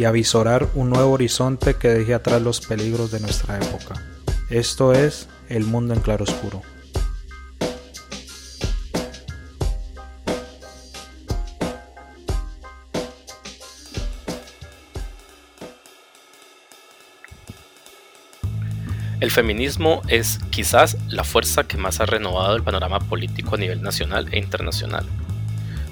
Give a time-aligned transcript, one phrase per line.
[0.00, 4.02] y avisorar un nuevo horizonte que deje atrás los peligros de nuestra época.
[4.48, 6.62] Esto es El Mundo en Claroscuro.
[19.20, 23.82] El feminismo es quizás la fuerza que más ha renovado el panorama político a nivel
[23.82, 25.04] nacional e internacional.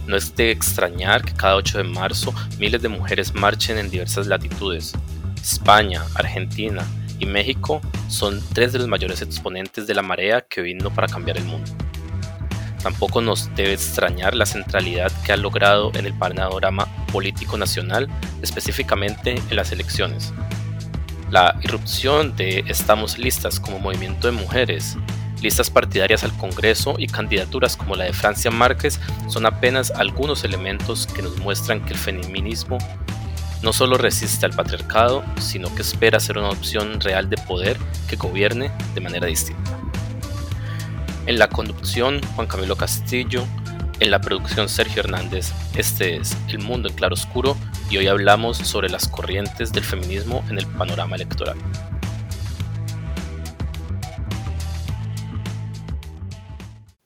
[0.08, 4.26] No es de extrañar que cada 8 de marzo miles de mujeres marchen en diversas
[4.26, 4.94] latitudes.
[5.40, 6.82] España, Argentina
[7.18, 11.36] y México son tres de los mayores exponentes de la marea que vino para cambiar
[11.36, 11.70] el mundo.
[12.82, 18.08] Tampoco nos debe extrañar la centralidad que ha logrado en el panorama político nacional,
[18.40, 20.32] específicamente en las elecciones,
[21.30, 24.96] la irrupción de Estamos Listas como movimiento de mujeres,
[25.42, 31.06] listas partidarias al Congreso y candidaturas como la de Francia Márquez son apenas algunos elementos
[31.06, 32.78] que nos muestran que el feminismo
[33.62, 37.76] no solo resiste al patriarcado, sino que espera ser una opción real de poder
[38.08, 39.78] que gobierne de manera distinta.
[41.26, 43.44] En la conducción, Juan Camilo Castillo,
[44.00, 47.56] en la producción Sergio Hernández, este es El Mundo en Claroscuro
[47.90, 51.58] y hoy hablamos sobre las corrientes del feminismo en el panorama electoral.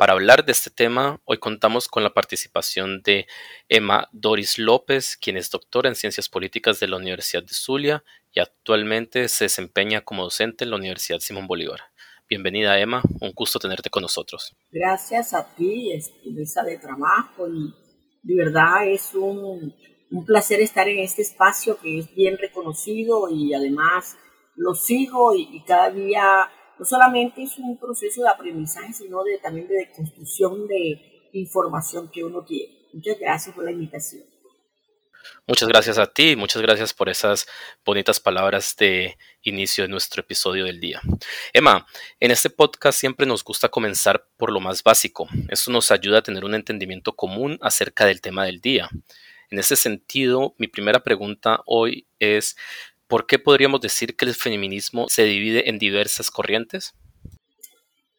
[0.02, 3.28] Para hablar de este tema, hoy contamos con la participación de
[3.68, 8.40] Emma Doris López, quien es doctora en Ciencias Políticas de la Universidad de Zulia y
[8.40, 11.82] actualmente se desempeña como docente en la Universidad Simón Bolívar.
[12.28, 14.56] Bienvenida Emma, un gusto tenerte con nosotros.
[14.72, 17.72] Gracias a ti, es mesa de trabajo y
[18.24, 19.72] de verdad es un
[20.26, 24.16] placer estar en este espacio que es bien reconocido y además
[24.56, 29.68] lo sigo y, cada día no solamente es un proceso de aprendizaje, sino de, también
[29.68, 32.72] de construcción de información que uno tiene.
[32.92, 34.24] Muchas gracias por la invitación.
[35.46, 37.46] Muchas gracias a ti, muchas gracias por esas
[37.84, 41.00] bonitas palabras de inicio de nuestro episodio del día.
[41.52, 41.86] Emma,
[42.20, 45.28] en este podcast siempre nos gusta comenzar por lo más básico.
[45.48, 48.88] Esto nos ayuda a tener un entendimiento común acerca del tema del día.
[49.50, 52.56] En ese sentido, mi primera pregunta hoy es,
[53.12, 56.94] ¿por qué podríamos decir que el feminismo se divide en diversas corrientes?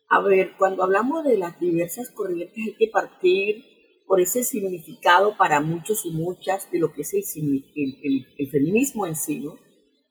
[0.08, 3.66] A ver, cuando hablamos de las diversas corrientes hay que partir
[4.06, 9.16] por ese significado para muchos y muchas de lo que es el, el, feminismo en
[9.16, 9.56] sí, ¿no?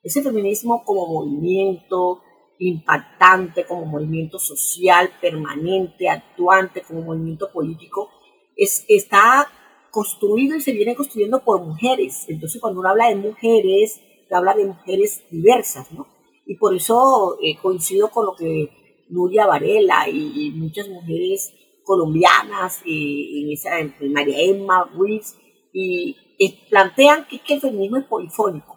[0.03, 2.21] Ese feminismo como movimiento
[2.59, 8.11] impactante, como movimiento social permanente, actuante, como movimiento político,
[8.57, 9.47] es, está
[9.93, 12.25] construido y se viene construyendo por mujeres.
[12.27, 14.01] Entonces, cuando uno habla de mujeres,
[14.35, 16.07] habla de mujeres diversas, ¿no?
[16.47, 18.71] Y por eso eh, coincido con lo que
[19.09, 21.53] Nuria Varela y, muchas mujeres
[21.85, 23.71] colombianas, y, en esa,
[24.11, 25.37] María Emma, Ruiz,
[25.73, 26.17] y,
[26.71, 28.77] plantean que, el feminismo es polifónico.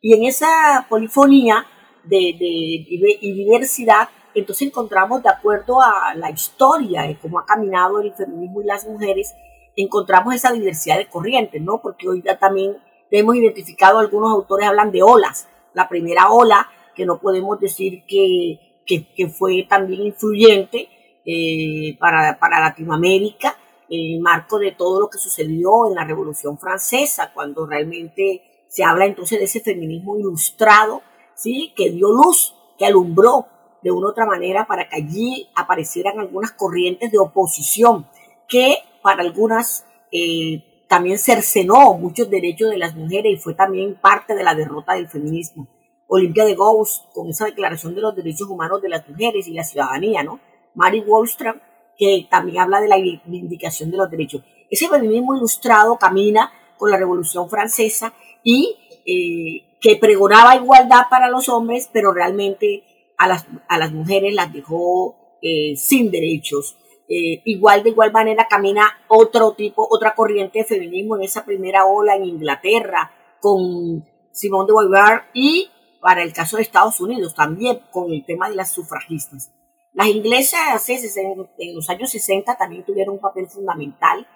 [0.00, 1.66] Y en esa polifonía
[2.04, 8.00] de, de, y diversidad, entonces encontramos, de acuerdo a la historia de cómo ha caminado
[8.00, 9.32] el feminismo y las mujeres,
[9.76, 11.80] encontramos esa diversidad de corrientes, ¿no?
[11.82, 12.76] Porque hoy ya también
[13.10, 15.48] hemos identificado, algunos autores hablan de olas.
[15.74, 20.88] La primera ola, que no podemos decir que, que, fue también influyente
[21.24, 23.56] eh, para, para Latinoamérica,
[23.88, 28.84] en el marco de todo lo que sucedió en la Revolución Francesa, cuando realmente se
[28.84, 31.02] habla entonces de ese feminismo ilustrado,
[31.34, 31.72] ¿sí?
[31.76, 33.46] Que dio luz, que alumbró
[33.82, 38.06] de una u otra manera para que allí aparecieran algunas corrientes de oposición
[38.48, 44.34] que para algunas eh, también cercenó muchos derechos de las mujeres y fue también parte
[44.34, 45.66] de la derrota del feminismo.
[46.08, 49.64] Olimpia de Gauss, con esa declaración de los derechos humanos de las mujeres y la
[49.64, 50.38] ciudadanía, ¿no?
[50.74, 51.60] Mary Wollström,
[51.98, 54.42] que también habla de la vindicación de los derechos.
[54.70, 58.12] Ese feminismo ilustrado camina con la Revolución Francesa
[58.42, 58.76] y
[59.06, 62.84] eh, que pregonaba igualdad para los hombres, pero realmente
[63.16, 66.76] a las, a las mujeres las dejó eh, sin derechos.
[67.08, 71.86] Eh, igual de igual manera camina otro tipo, otra corriente de feminismo en esa primera
[71.86, 75.70] ola en Inglaterra con Simone de Beauvoir y
[76.00, 79.52] para el caso de Estados Unidos también con el tema de las sufragistas.
[79.92, 84.26] Las inglesas en los años 60 también tuvieron un papel fundamental.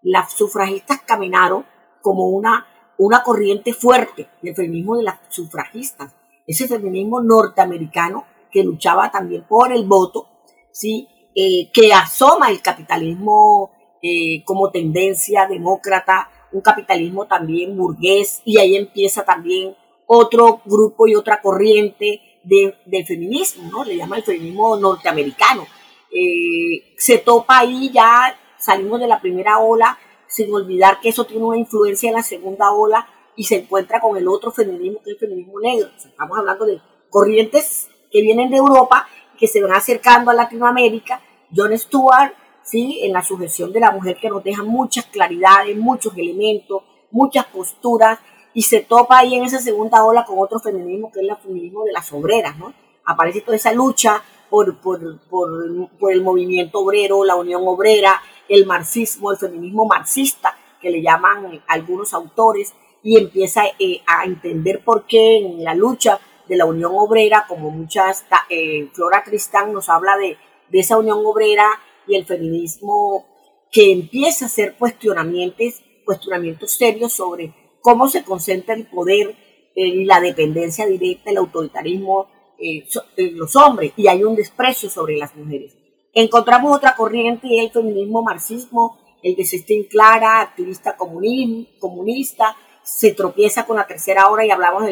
[0.00, 1.66] Las sufragistas caminaron
[2.00, 2.66] como una,
[2.98, 6.14] una corriente fuerte del feminismo de las sufragistas.
[6.46, 10.28] ese feminismo norteamericano que luchaba también por el voto,
[10.72, 11.08] ¿sí?
[11.40, 13.70] Eh, que asoma el capitalismo
[14.02, 19.76] eh, como tendencia demócrata, un capitalismo también burgués, y ahí empieza también
[20.06, 23.84] otro grupo y otra corriente de, feminismo, ¿no?
[23.84, 25.64] Le llama el feminismo norteamericano.
[26.10, 29.96] Eh, se topa ahí ya, salimos de la primera ola,
[30.26, 34.16] sin olvidar que eso tiene una influencia en la segunda ola y se encuentra con
[34.16, 35.88] el otro feminismo, que es el feminismo negro.
[35.96, 36.80] estamos hablando de
[37.10, 39.06] corrientes que vienen de Europa,
[39.38, 41.22] que se van acercando a Latinoamérica.
[41.54, 43.00] John Stewart, ¿sí?
[43.02, 48.18] en la sujeción de la mujer, que nos deja muchas claridades, muchos elementos, muchas posturas,
[48.54, 51.84] y se topa ahí en esa segunda ola con otro feminismo, que es el feminismo
[51.84, 52.58] de las obreras.
[52.58, 52.72] ¿no?
[53.04, 58.66] Aparece toda esa lucha por, por, por, por el movimiento obrero, la unión obrera, el
[58.66, 65.06] marxismo, el feminismo marxista, que le llaman algunos autores, y empieza eh, a entender por
[65.06, 70.16] qué en la lucha de la Unión Obrera, como muchas, eh, Flora Cristán nos habla
[70.16, 70.36] de,
[70.70, 71.68] de, esa Unión Obrera
[72.06, 73.26] y el feminismo
[73.70, 79.36] que empieza a hacer cuestionamientos, cuestionamientos serios sobre cómo se concentra el poder
[79.74, 82.28] eh, y la dependencia directa, el autoritarismo
[82.58, 85.76] en los hombres, y hay un desprecio sobre las mujeres.
[86.12, 93.86] Encontramos otra corriente, el feminismo marxismo, el de Clara, activista comunista, se tropieza con la
[93.86, 94.84] tercera hora y hablamos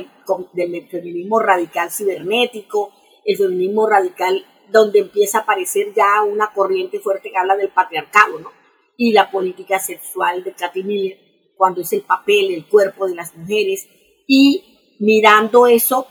[0.52, 2.92] del, feminismo radical cibernético,
[3.24, 8.38] el feminismo radical donde empieza a aparecer ya una corriente fuerte que habla del patriarcado,
[8.38, 8.50] ¿no?
[8.96, 11.18] Y la política sexual de Cathy Miller,
[11.56, 13.88] cuando es el papel, el cuerpo de las mujeres.
[14.26, 16.06] Y mirando eso,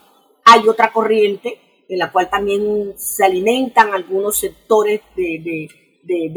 [0.45, 1.59] hay otra corriente
[1.89, 5.69] en la cual también se alimentan algunos sectores de,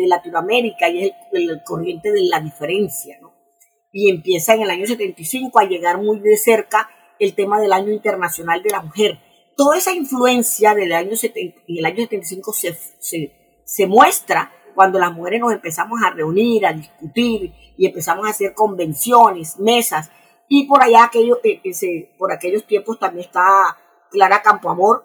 [0.06, 3.38] Latinoamérica y es el, el corriente de la diferencia, ¿no?
[3.92, 6.88] y empieza en el año 75 a llegar muy de cerca
[7.18, 9.18] el tema del año internacional de la mujer.
[9.58, 15.00] Toda esa influencia del año 70, en el año 75 se, se, se muestra cuando
[15.00, 20.12] las mujeres nos empezamos a reunir, a discutir y empezamos a hacer convenciones, mesas.
[20.46, 23.76] Y por allá, aquello, eh, eh, por aquellos tiempos también está
[24.12, 25.04] Clara Campoamor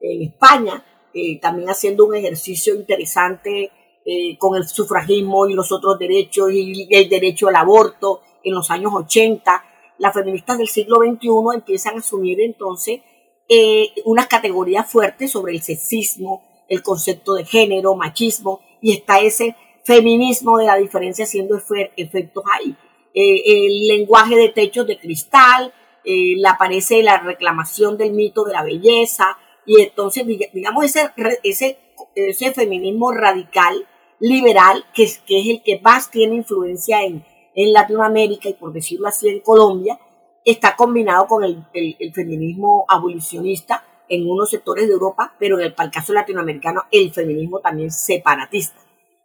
[0.00, 3.70] en España, eh, también haciendo un ejercicio interesante
[4.04, 8.72] eh, con el sufragismo y los otros derechos y el derecho al aborto en los
[8.72, 9.64] años 80,
[9.98, 13.00] las feministas del siglo XXI empiezan a asumir entonces
[13.48, 19.56] eh, unas categorías fuertes sobre el sexismo, el concepto de género, machismo, y está ese
[19.84, 21.56] feminismo de la diferencia haciendo
[21.96, 22.74] efectos ahí.
[23.14, 25.72] Eh, el lenguaje de techos de cristal,
[26.06, 31.10] le aparece la reclamación del mito de la belleza, y entonces, digamos, ese,
[31.42, 31.78] ese,
[32.14, 33.86] ese feminismo radical
[34.20, 37.24] liberal, que es, que es el que más tiene influencia en,
[37.54, 39.98] en Latinoamérica y por decirlo así en Colombia,
[40.44, 45.74] está combinado con el, el, feminismo abolicionista en unos sectores de Europa, pero en el,
[45.74, 48.78] para latinoamericano el feminismo también separatista.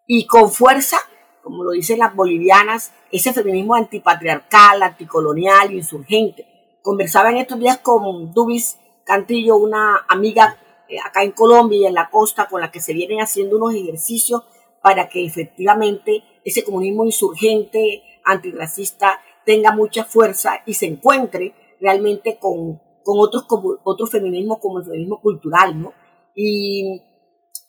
[0.08, 0.98] Y con fuerza,
[1.44, 6.46] como lo dicen las bolivianas, ese feminismo antipatriarcal, anticolonial, insurgente.
[6.82, 10.58] Conversaba en estos días con Dubis Cantillo, una amiga
[10.88, 13.76] eh, acá en Colombia y en la costa, con la que se vienen haciendo unos
[13.76, 14.44] ejercicios
[14.82, 19.20] para que efectivamente ese comunismo insurgente, antirracista,
[19.50, 24.86] tenga mucha fuerza y se encuentre realmente con, con otros, como, otros feminismos como el
[24.86, 25.92] feminismo cultural, ¿no?
[26.36, 27.02] Y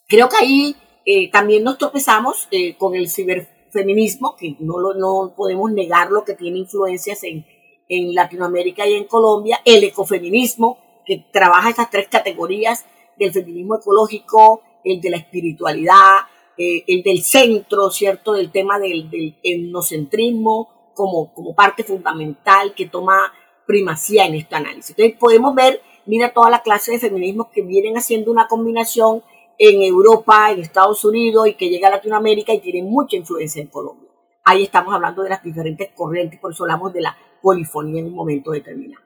[0.07, 0.77] creo que ahí
[1.07, 6.35] eh, también nos tropezamos eh, con el ciberfeminismo, que no, lo, no podemos negarlo, que
[6.35, 7.47] tiene influencias en,
[7.89, 10.77] en Latinoamérica y en Colombia, el ecofeminismo,
[11.07, 12.85] que trabaja estas tres categorías
[13.17, 16.27] del feminismo ecológico, el de la espiritualidad,
[16.59, 18.35] eh, el del centro, ¿cierto?
[18.35, 23.33] Del tema del, del etnocentrismo como, como parte fundamental que toma
[23.67, 24.91] primacía en este análisis.
[24.91, 29.23] Entonces podemos ver, mira toda la clase de feminismos que vienen haciendo una combinación
[29.57, 33.69] en Europa, en Estados Unidos y que llega a Latinoamérica y tienen mucha influencia en
[33.69, 34.11] Colombia.
[34.45, 38.15] Ahí estamos hablando de las diferentes corrientes, por eso hablamos de la polifonía en un
[38.15, 39.03] momento determinado.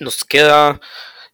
[0.00, 0.80] Nos queda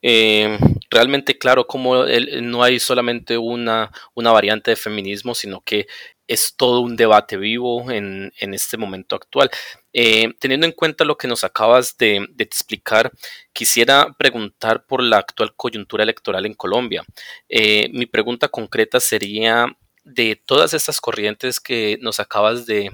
[0.03, 0.59] eh,
[0.91, 2.05] realmente claro cómo
[2.43, 5.87] no hay solamente una, una variante de feminismo, sino que
[6.31, 9.51] es todo un debate vivo en, este momento actual.
[9.93, 13.11] Eh, teniendo en cuenta lo que nos acabas de, explicar,
[13.53, 17.05] quisiera preguntar por la actual coyuntura electoral en Colombia.
[17.49, 22.91] Eh, mi pregunta concreta sería de todas estas corrientes que nos acabas de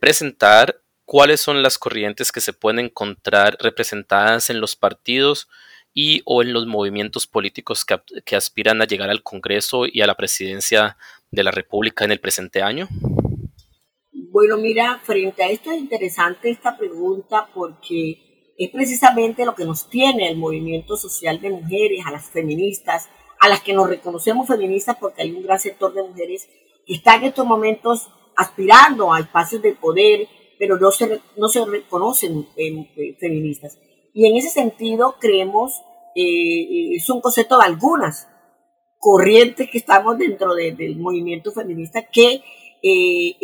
[0.00, 5.46] presentar, ¿cuáles son las corrientes que se pueden encontrar representadas en los partidos
[5.98, 10.14] y o en los movimientos políticos que, aspiran a llegar al Congreso y a la
[10.14, 10.98] presidencia
[11.30, 12.86] de la República en el presente año?
[14.12, 19.88] Bueno, mira, frente a esto es interesante esta pregunta porque es precisamente lo que nos
[19.88, 23.08] tiene el movimiento social de mujeres, a las feministas,
[23.40, 26.46] a las que nos reconocemos feministas porque hay un gran sector de mujeres
[26.86, 31.64] que están en estos momentos aspirando a espacios de poder, pero no se, no se
[31.64, 32.46] reconocen
[33.18, 33.78] feministas.
[34.16, 35.82] Y en ese sentido creemos,
[36.14, 38.26] eh, es un concepto de algunas
[38.98, 42.42] corrientes que estamos dentro del movimiento feminista que
[42.82, 43.36] eh,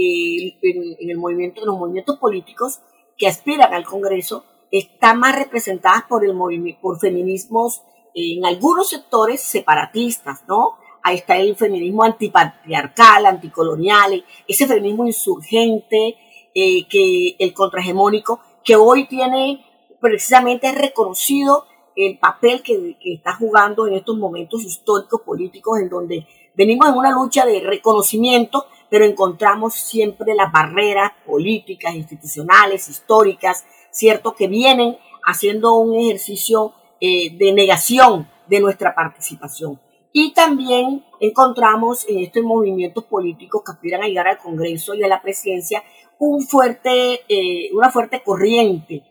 [0.62, 2.80] en, el movimiento, en los movimientos políticos
[3.18, 6.34] que aspiran al Congreso están más representadas por, el
[6.80, 7.82] por feminismos
[8.14, 10.78] en algunos sectores separatistas, ¿no?
[11.02, 16.16] Ahí está el feminismo antipatriarcal, anticolonial, ese feminismo insurgente,
[16.54, 19.66] eh, que el contrahegemónico, que hoy tiene
[20.02, 21.64] precisamente reconocido
[21.96, 26.96] el papel que, que, está jugando en estos momentos históricos políticos en donde venimos en
[26.96, 34.96] una lucha de reconocimiento, pero encontramos siempre las barreras políticas, institucionales, históricas, cierto, que vienen
[35.24, 39.80] haciendo un ejercicio eh, de negación de nuestra participación.
[40.12, 45.08] Y también encontramos en estos movimientos políticos que aspiran a llegar al Congreso y a
[45.08, 45.82] la presidencia
[46.18, 49.02] un fuerte, eh, una fuerte corriente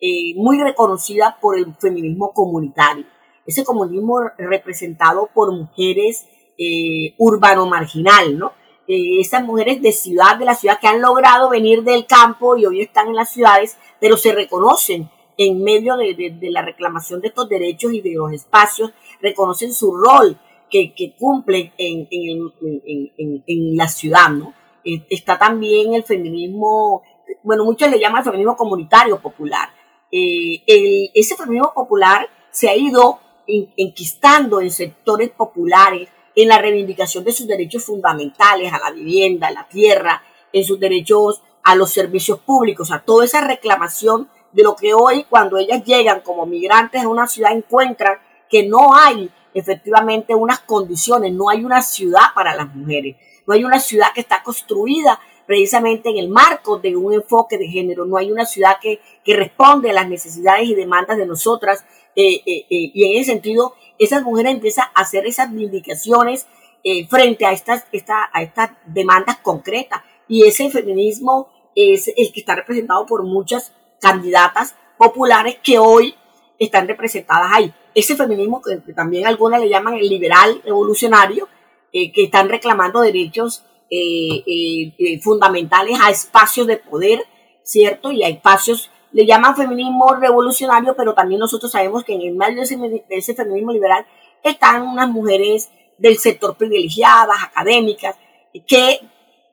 [0.00, 3.06] eh, muy reconocida por el feminismo comunitario.
[3.46, 6.26] Ese comunismo representado por mujeres
[7.18, 8.52] urbano marginal, ¿no?
[8.88, 12.80] esas mujeres de ciudad, de la ciudad que han logrado venir del campo y hoy
[12.80, 17.92] están en las ciudades, pero se reconocen en medio de, la reclamación de estos derechos
[17.92, 20.38] y de los espacios, reconocen su rol
[20.70, 24.54] que, que cumplen en, en, la ciudad, ¿no?
[24.84, 27.02] Eh, está también el feminismo,
[27.42, 29.68] bueno, muchos le llaman feminismo comunitario popular.
[30.18, 37.32] Eh, ese feminismo popular se ha ido enquistando en sectores populares, en la reivindicación de
[37.32, 42.38] sus derechos fundamentales, a la vivienda, a la tierra, en sus derechos a los servicios
[42.38, 47.08] públicos, a toda esa reclamación de lo que hoy cuando ellas llegan como migrantes a
[47.08, 48.18] una ciudad encuentran
[48.48, 53.64] que no hay efectivamente unas condiciones, no hay una ciudad para las mujeres, no hay
[53.64, 58.16] una ciudad que está construida precisamente en el marco de un enfoque de género, no
[58.16, 61.84] hay una ciudad que, que responde a las necesidades y demandas de nosotras
[62.14, 66.46] eh, eh, eh, y en ese sentido esas mujeres empiezan a hacer esas vindicaciones
[67.08, 72.54] frente a estas, esta, a estas demandas concretas y ese feminismo es el que está
[72.54, 76.14] representado por muchas candidatas populares que hoy
[76.58, 77.74] están representadas ahí.
[77.94, 81.48] Ese feminismo que, también algunas le llaman el liberal revolucionario,
[81.92, 87.22] eh, que están reclamando derechos eh, eh, fundamentales a espacios de poder,
[87.62, 88.12] ¿cierto?
[88.12, 92.56] Y a espacios, le llaman feminismo revolucionario, pero también nosotros sabemos que en el medio
[92.56, 94.04] de ese, feminismo liberal
[94.42, 98.16] están unas mujeres del sector privilegiadas, académicas,
[98.66, 99.00] que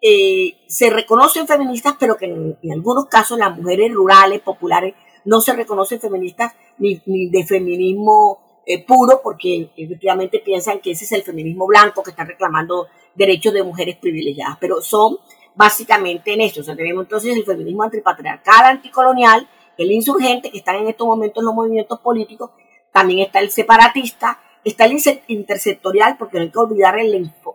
[0.02, 5.54] eh, se reconocen feministas, pero que en, algunos casos las mujeres rurales, populares, no se
[5.54, 11.68] reconocen feministas ni, de feminismo eh, puro, porque efectivamente piensan que ese es el feminismo
[11.68, 15.18] blanco que está reclamando derechos de mujeres privilegiadas, pero son
[15.56, 16.62] básicamente en esto.
[16.62, 21.42] O sea, tenemos entonces el feminismo antipatriarcal, anticolonial, el insurgente, que están en estos momentos
[21.42, 22.52] en los movimientos políticos,
[22.92, 26.96] también está el separatista, está el intersectorial, porque no hay que olvidar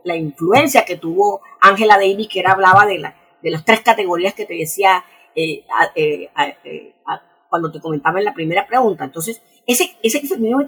[0.05, 4.35] la influencia que tuvo Angela Davis, que era, hablaba de, la, de las tres categorías
[4.35, 6.29] que te decía eh, eh,
[6.65, 6.95] eh,
[7.49, 9.05] cuando te comentaba en la primera pregunta.
[9.05, 10.65] Entonces, ese, ese feminismo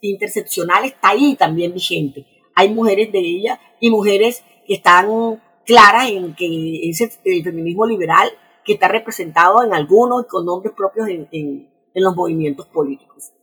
[0.00, 2.26] interseccional está ahí también vigente.
[2.56, 8.28] Hay mujeres de ella y mujeres que están claras en que ese el feminismo liberal
[8.64, 13.34] que está representado en algunos con nombres propios en, en los movimientos políticos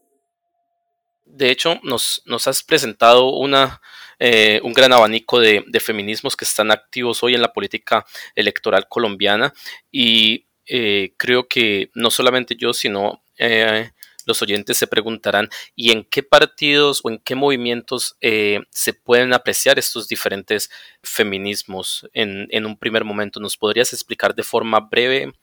[1.34, 3.82] de hecho, nos, nos has presentado una,
[4.20, 9.54] eh, un gran abanico de, feminismos que están activos hoy en la política electoral colombiana
[9.92, 13.92] y eh, creo que no solamente yo, sino eh,
[14.32, 19.78] los oyentes se preguntarán, ¿y en qué partidos o en qué movimientos se pueden apreciar
[19.80, 20.70] estos diferentes
[21.04, 23.40] feminismos en, en, un primer momento?
[23.40, 25.34] ¿Nos podrías explicar de forma breve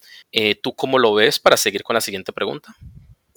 [0.63, 2.75] tú cómo lo ves para seguir con la siguiente pregunta?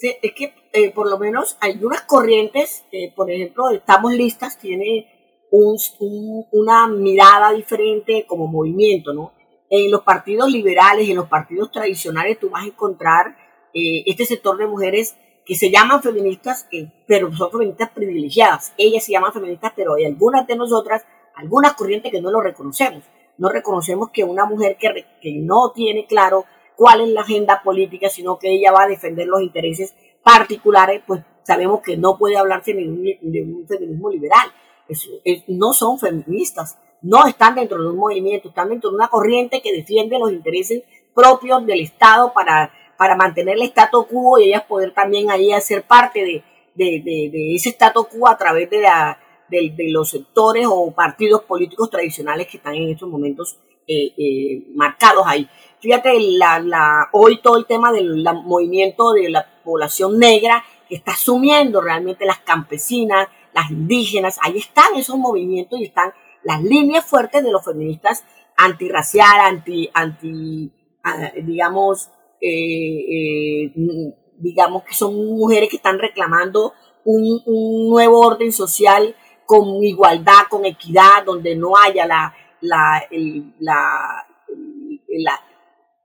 [0.02, 5.08] es que eh, por lo menos hay unas corrientes, eh, por ejemplo, Estamos Listas tiene
[5.52, 9.34] una mirada diferente como movimiento, ¿no?
[9.70, 13.36] En los partidos liberales, en los partidos tradicionales, tú vas a encontrar
[13.74, 16.68] eh, este sector de mujeres que se llaman feministas,
[17.08, 18.74] pero son feministas privilegiadas.
[18.78, 21.06] Ellas se llaman feministas, pero hay algunas de nosotras,
[21.36, 23.04] algunas corrientes que no lo reconocemos.
[23.38, 26.46] No reconocemos que una mujer que, que no tiene claro
[26.76, 31.22] cuál es la agenda política, sino que ella va a defender los intereses particulares, pues
[31.44, 34.48] sabemos que no puede hablarse de un, feminismo liberal.
[35.48, 39.74] no son feministas, no están dentro de un movimiento, están dentro de una corriente que
[39.74, 40.84] defiende los intereses
[41.14, 42.72] propios del Estado para,
[43.02, 46.44] para mantener el status quo y ellas poder también ahí hacer parte de,
[46.76, 49.18] de, ese status quo a través de, la,
[49.50, 55.24] de, los sectores o partidos políticos tradicionales que están en estos momentos eh, eh, marcados
[55.26, 55.50] ahí.
[55.80, 61.14] Fíjate, la, la, hoy todo el tema del movimiento de la población negra que está
[61.14, 67.44] asumiendo realmente las campesinas, las indígenas, ahí están esos movimientos y están las líneas fuertes
[67.44, 68.24] de los feministas
[68.58, 70.72] antirracial, anti, anti
[71.04, 73.74] ah, digamos, eh, eh,
[74.40, 76.74] digamos que son mujeres que están reclamando
[77.06, 83.04] un, nuevo orden social con igualdad, con equidad, donde no haya la, la,
[83.60, 84.26] la,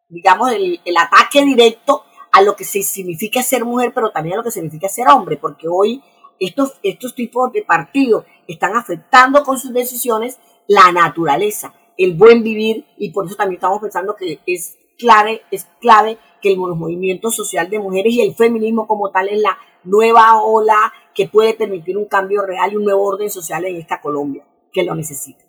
[0.09, 4.45] digamos, el, el, ataque directo a lo que significa ser mujer, pero también a lo
[4.45, 6.02] que significa ser hombre, porque hoy
[6.38, 12.87] estos, estos tipos de partidos están afectando con sus decisiones la naturaleza, el buen vivir,
[12.99, 17.69] y por eso también estamos pensando que es clave, es clave que el movimiento social
[17.71, 22.07] de mujeres y el feminismo como tal es la nueva ola que puede permitir un
[22.07, 25.45] cambio real y un nuevo orden social en esta Colombia, que lo necesita.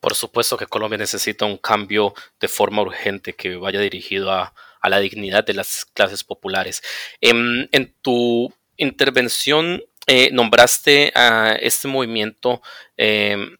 [0.00, 4.52] Por supuesto que Colombia necesita un cambio de forma urgente que vaya dirigido a,
[4.82, 6.82] la dignidad de las clases populares.
[7.20, 7.68] En,
[8.02, 12.60] tu intervención eh, nombraste a este movimiento
[12.96, 13.56] em,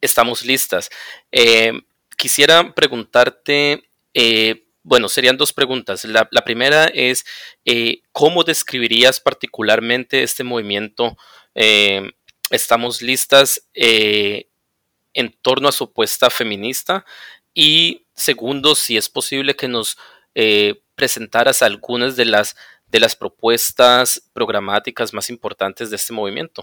[0.00, 0.90] Estamos listas.
[1.30, 1.82] Em,
[2.20, 6.04] quisiera preguntarte, eh, bueno, serían dos preguntas.
[6.04, 7.24] La, primera es,
[7.64, 11.16] eh, ¿cómo describirías particularmente este movimiento?
[11.54, 12.12] Eh,
[12.50, 17.06] estamos listas en torno a su apuesta feminista.
[17.54, 19.96] Y segundo, si es posible que nos
[20.94, 22.54] presentaras algunas de las,
[22.88, 26.62] de las propuestas programáticas más importantes de este movimiento.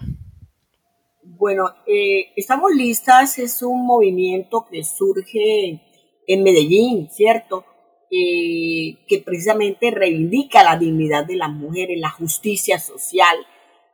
[1.36, 5.82] Bueno, eh, Estamos Listas es un movimiento que surge
[6.26, 7.66] en Medellín, ¿cierto?
[8.10, 13.36] Eh, que precisamente reivindica la dignidad de las mujeres, la justicia social,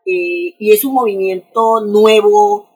[0.06, 2.70] eh, y es un movimiento nuevo,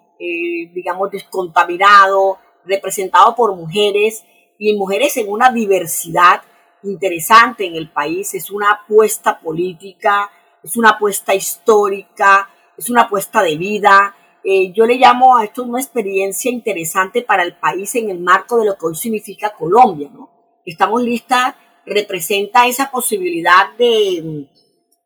[0.73, 4.25] digamos, descontaminado, representado por mujeres
[4.57, 6.41] y mujeres en una diversidad
[6.81, 8.33] interesante en el país.
[8.33, 10.31] Es una apuesta política,
[10.63, 14.15] es una apuesta histórica, es una apuesta de vida,
[14.49, 18.57] eh, yo le llamo a esto una experiencia interesante para el país en el marco
[18.57, 20.09] de lo que hoy significa Colombia.
[20.13, 20.29] ¿no?
[20.65, 21.53] Estamos listas,
[21.85, 24.47] representa esa posibilidad de,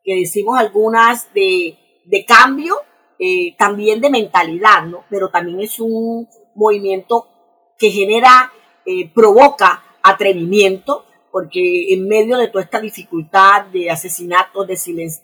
[0.04, 1.76] que decimos algunas, de,
[2.06, 2.76] de cambio,
[3.18, 5.06] eh, también de mentalidad, ¿no?
[5.10, 7.28] pero también es un movimiento
[7.80, 8.54] que genera,
[8.86, 14.78] eh, provoca atrevimiento, porque en medio de toda esta dificultad de asesinatos, de,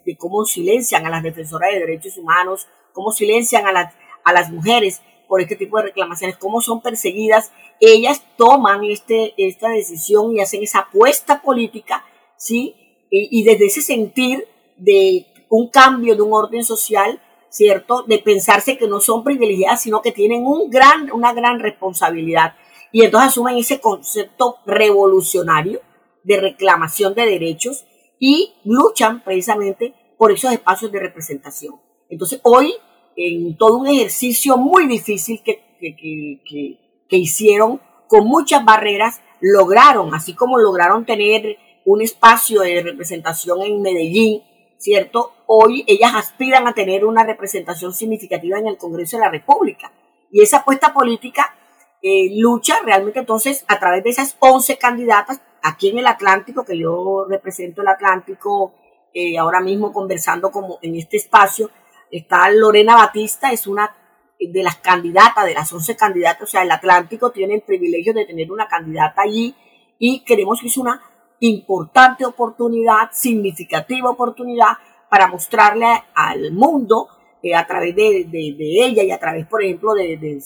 [0.06, 3.94] de cómo silencian a las defensoras de derechos humanos, cómo silencian a las
[4.28, 9.70] a las mujeres por este tipo de reclamaciones, cómo son perseguidas, ellas toman este, esta
[9.70, 12.04] decisión y hacen esa apuesta política,
[12.38, 12.76] ¿sí?
[13.10, 18.04] Y, desde ese sentir de un cambio de un orden social, ¿cierto?
[18.04, 22.56] De pensarse que no son privilegiadas, sino que tienen un gran, una gran responsabilidad.
[22.92, 25.82] Y entonces asumen ese concepto revolucionario
[26.24, 27.86] de reclamación de derechos
[28.20, 31.80] y luchan precisamente por esos espacios de representación.
[32.10, 32.74] Entonces, hoy
[33.18, 40.60] en todo un ejercicio muy difícil que, que, hicieron con muchas barreras, lograron, así como
[40.60, 44.44] lograron tener un espacio de representación en Medellín,
[44.78, 45.32] ¿cierto?
[45.48, 49.92] Hoy ellas aspiran a tener una representación significativa en el Congreso de la República.
[50.32, 51.56] Y esa apuesta política
[52.04, 56.78] eh, lucha realmente entonces a través de esas 11 candidatas aquí en el Atlántico, que
[56.78, 58.74] yo represento el Atlántico
[59.14, 61.72] eh, ahora mismo conversando como en este espacio,
[62.12, 63.96] Está Lorena Batista, es una
[64.40, 68.26] de las candidatas, de las 11 candidatas, o sea, el Atlántico tiene el privilegio de
[68.26, 69.56] tener una candidata allí
[69.98, 71.02] y queremos que es una
[71.40, 74.74] importante oportunidad, significativa oportunidad
[75.10, 77.08] para mostrarle al mundo
[77.42, 80.42] eh, a través de, ella y a través, por ejemplo, de,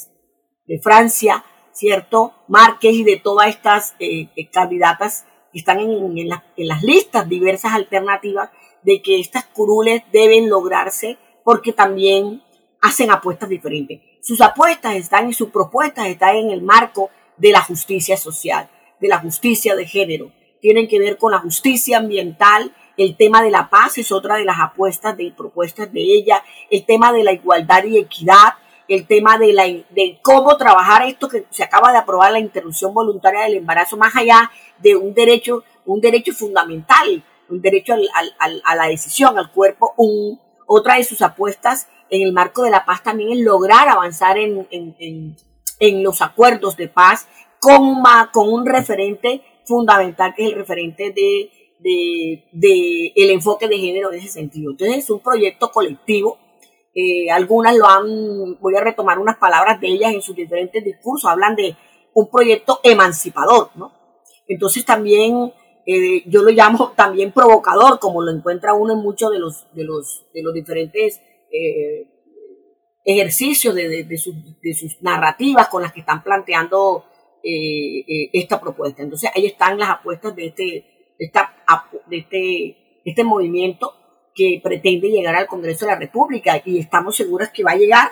[0.82, 1.44] Francia,
[1.74, 2.34] ¿cierto?
[2.48, 7.74] Márquez y de todas estas eh, eh, candidatas que están en, en las listas diversas
[7.74, 8.50] alternativas
[8.84, 12.42] de que estas curules deben lograrse porque también
[12.82, 14.02] hacen apuestas diferentes.
[14.22, 19.08] Sus apuestas están y sus propuestas están en el marco de la justicia social, de
[19.08, 20.32] la justicia de género.
[20.62, 24.46] Tienen que ver con la justicia ambiental, el tema de la paz es otra de
[24.46, 28.56] las apuestas de propuestas de ella, el tema de la igualdad y equidad,
[28.88, 32.94] el tema de, la, de cómo trabajar esto que se acaba de aprobar la interrupción
[32.94, 37.96] voluntaria del embarazo, más allá de un derecho, un derecho fundamental, un derecho
[38.38, 40.40] a la decisión, al cuerpo, un,
[40.74, 45.36] otra de sus apuestas en el marco de la paz también es lograr avanzar en,
[46.04, 47.28] los acuerdos de paz
[47.60, 51.50] con, con un referente fundamental que es el referente de,
[52.54, 54.72] de, el enfoque de género en ese sentido.
[54.72, 56.38] Entonces es un proyecto colectivo.
[56.94, 61.30] Eh, algunas lo han, voy a retomar unas palabras de ellas en sus diferentes discursos,
[61.30, 61.76] hablan de
[62.14, 63.92] un proyecto emancipador, ¿no?
[64.48, 65.54] Entonces también
[65.86, 69.84] eh, yo lo llamo también provocador, como lo encuentra uno en muchos de los, de
[69.84, 72.08] los, de los diferentes eh,
[73.04, 74.36] ejercicios de, de, sus,
[75.02, 77.06] narrativas con las que están planteando
[77.44, 79.02] eh, esta propuesta.
[79.02, 81.56] Entonces ahí están las apuestas de este, esta,
[82.08, 83.96] de este, este movimiento
[84.36, 88.12] que pretende llegar al Congreso de la República y estamos seguros que va a llegar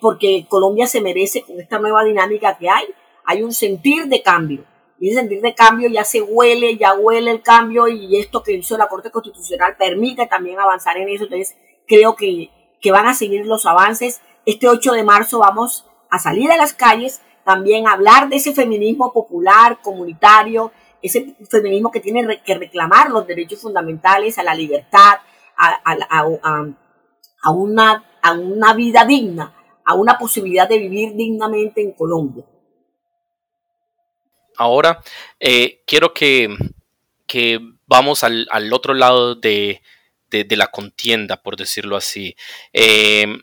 [0.00, 2.86] porque Colombia se merece con esta nueva dinámica que hay,
[3.24, 4.64] hay un sentir de cambio
[5.00, 8.52] y ese sentir de cambio ya se huele, ya huele el cambio y esto que
[8.52, 11.24] hizo la Corte Constitucional permite también avanzar en eso.
[11.24, 11.56] Entonces
[11.88, 12.50] creo que,
[12.82, 14.20] que van a seguir los avances.
[14.44, 18.52] Este 8 de marzo vamos a salir a las calles, también a hablar de ese
[18.52, 25.14] feminismo popular, comunitario, ese feminismo que tiene que reclamar los derechos fundamentales, a la libertad,
[25.56, 26.26] a,
[27.52, 32.44] una, a una vida digna, a una posibilidad de vivir dignamente en Colombia.
[34.60, 35.02] Ahora
[35.40, 36.54] eh, quiero que,
[37.86, 39.80] vamos al, otro lado de,
[40.30, 42.36] la contienda, por decirlo así.
[42.74, 43.40] Em,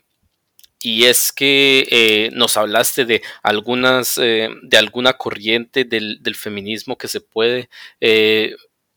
[0.80, 7.08] y es que eh, nos hablaste de algunas, eh, de alguna corriente del, feminismo que
[7.08, 7.68] se puede,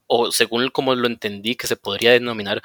[0.06, 2.62] o según como lo entendí, que se podría denominar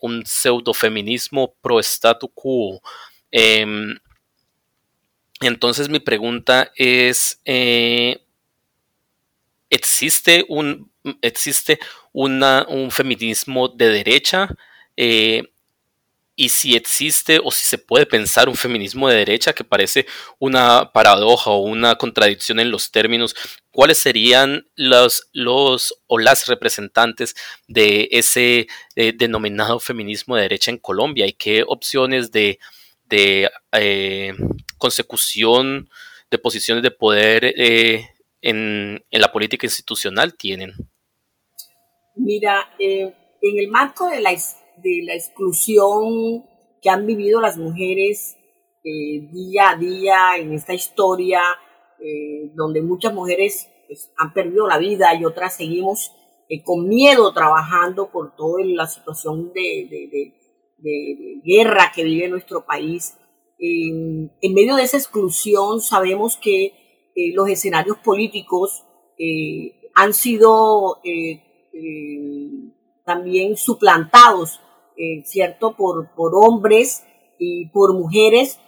[0.00, 2.80] un pseudofeminismo pro statu quo.
[3.30, 3.98] Em,
[5.42, 7.42] entonces mi pregunta es,
[9.70, 10.90] existe un,
[11.22, 11.78] existe
[12.12, 14.54] una, un feminismo de derecha
[14.96, 15.44] eh,
[16.36, 20.06] y si existe o si se puede pensar un feminismo de derecha que parece
[20.38, 23.36] una paradoja o una contradicción en los términos,
[23.70, 27.36] ¿cuáles serían los, los o las representantes
[27.68, 32.58] de ese eh, denominado feminismo de derecha en Colombia y qué opciones de,
[33.04, 34.32] de eh,
[34.78, 35.90] consecución
[36.30, 37.52] de posiciones de poder
[38.42, 40.72] en, la política institucional tienen?
[42.16, 46.44] Mira, eh, en el marco de la, de la exclusión
[46.82, 48.36] que han vivido las mujeres
[48.84, 51.40] eh, día a día en esta historia,
[52.00, 56.12] eh, donde muchas mujeres pues, han perdido la vida y otras seguimos
[56.64, 59.86] con miedo trabajando por toda la situación de,
[60.82, 63.16] de, guerra que vive nuestro país.
[63.60, 66.79] en medio de esa exclusión sabemos que
[67.14, 68.84] eh, los escenarios políticos
[69.18, 71.42] eh, han sido eh,
[73.04, 74.60] también suplantados,
[75.24, 77.04] ¿cierto?, por, por hombres
[77.38, 78.60] y por mujeres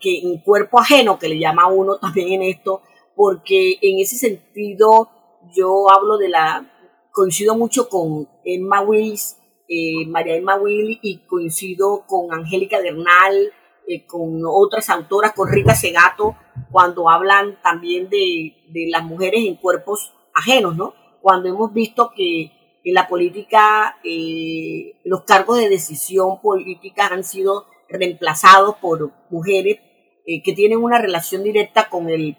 [0.00, 2.82] que en cuerpo ajeno, que le llama uno también en esto,
[3.14, 5.08] porque en ese sentido
[5.54, 6.70] yo hablo de la,
[7.12, 9.38] coincido mucho con Emma Wills,
[10.08, 13.52] María Emma Wills, y coincido con Angélica Bernal,
[14.06, 16.36] con otras autoras, con Rita Segato,
[16.76, 18.54] cuando hablan también de,
[18.90, 20.92] las mujeres en cuerpos ajenos, ¿no?
[21.22, 22.52] Cuando hemos visto que
[22.84, 29.78] en la política eh, los cargos de decisión política han sido reemplazados por mujeres
[30.26, 32.36] eh, que tienen una relación directa con el,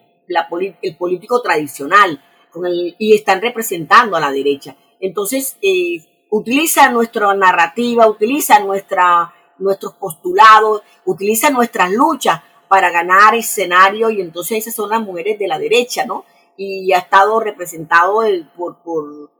[0.84, 2.21] el político tradicional
[2.52, 4.78] con el, y están representando a la derecha.
[5.00, 14.10] Entonces, eh, utiliza nuestra narrativa, utiliza nuestra, nuestros postulados, utiliza nuestras luchas para ganar escenario
[14.10, 16.25] y entonces esas son las mujeres de la derecha, ¿no?
[16.56, 18.21] Y ha estado representado
[18.56, 19.32] por, por,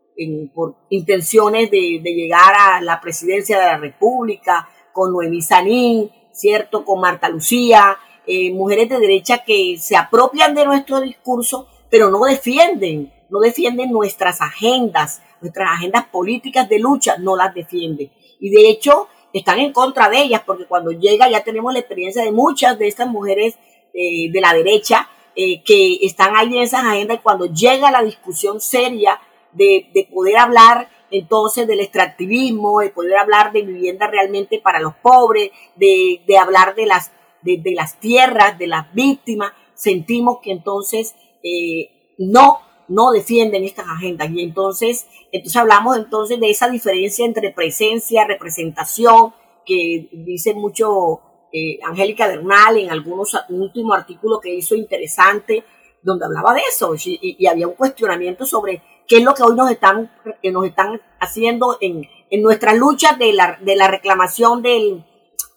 [0.54, 6.86] por intenciones de, de, llegar a la presidencia de la República, con Noemí Sanín, ¿cierto?
[6.86, 12.26] Con Marta Lucía, eh, mujeres de derecha que se apropian de nuestro discurso, pero no
[12.26, 18.12] defienden, no defienden nuestras agendas, nuestras agendas políticas de lucha, no las defienden.
[18.40, 22.24] Y de hecho, están en contra de ellas, porque cuando llega ya tenemos la experiencia
[22.24, 23.58] de muchas de estas mujeres
[23.94, 28.04] eh, de la derecha eh, que están ahí en esas agendas y cuando llega la
[28.04, 29.20] discusión seria
[29.52, 34.96] de, de, poder hablar entonces del extractivismo, de poder hablar de vivienda realmente para los
[34.96, 37.12] pobres, de, de hablar de las,
[37.42, 43.88] de, de, las tierras, de las víctimas, sentimos que entonces eh, no no defienden estas
[43.88, 44.30] agendas.
[44.32, 49.34] Y entonces, entonces hablamos entonces de esa diferencia entre presencia, representación,
[49.66, 51.22] que dice mucho
[51.52, 55.64] eh, Angélica Bernal en algunos últimos artículos que hizo interesante,
[56.02, 59.70] donde hablaba de eso, y, había un cuestionamiento sobre qué es lo que hoy nos
[59.70, 60.12] están,
[60.44, 65.04] nos están haciendo en, en nuestras luchas de la, de la reclamación del,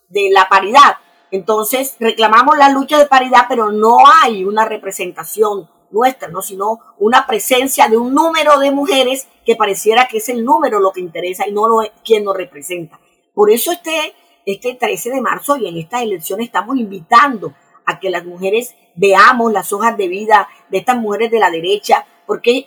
[0.09, 0.97] de la paridad.
[1.31, 6.43] Entonces, reclamamos la lucha de paridad, pero no hay una representación nuestra, ¿no?
[6.43, 10.93] sino una presencia de un número de mujeres que pareciera que es el número lo
[10.93, 13.01] que interesa y no lo, quien nos representa.
[13.35, 14.15] Por eso este,
[14.47, 19.53] este 13 de marzo y en estas elecciones estamos invitando a que las mujeres veamos
[19.53, 22.67] las hojas de vida de estas mujeres de la derecha, porque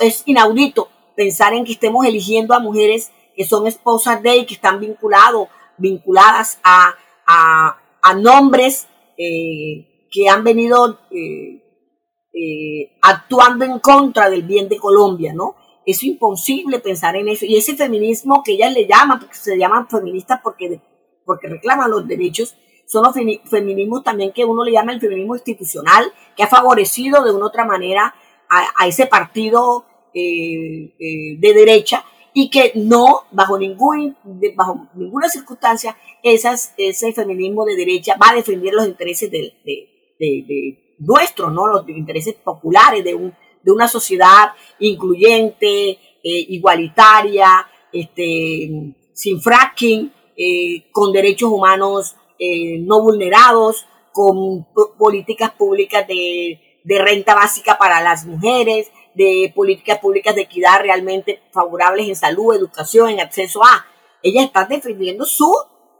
[0.00, 4.54] es inaudito pensar en que estemos eligiendo a mujeres que son esposas de y que
[4.54, 11.61] están vinculados, vinculadas a, a, nombres eh, que han venido eh,
[12.34, 15.56] eh, actuando en contra del bien de Colombia, ¿no?
[15.84, 17.44] Es imposible pensar en eso.
[17.44, 20.80] Y ese feminismo que ellas le llaman, porque se llaman feministas porque,
[21.24, 23.14] porque reclaman los derechos, son los
[23.48, 27.64] feminismos también que uno le llama el feminismo institucional, que ha favorecido de una otra
[27.64, 28.14] manera
[28.48, 34.16] a, ese partido eh, eh, de derecha y que no, bajo, ningún,
[34.54, 40.81] bajo ninguna circunstancia, esas, ese feminismo de derecha va a defender los intereses de, de,
[41.02, 41.66] nuestros, ¿no?
[41.66, 50.12] los intereses populares de, un, de una sociedad incluyente, eh, igualitaria, este, sin fracking,
[50.90, 54.66] con derechos humanos eh, no vulnerados, con
[54.98, 62.08] políticas públicas de, renta básica para las mujeres, de políticas públicas de equidad realmente favorables
[62.08, 63.86] en salud, educación, en acceso a.
[64.24, 65.54] Ella está defendiendo su,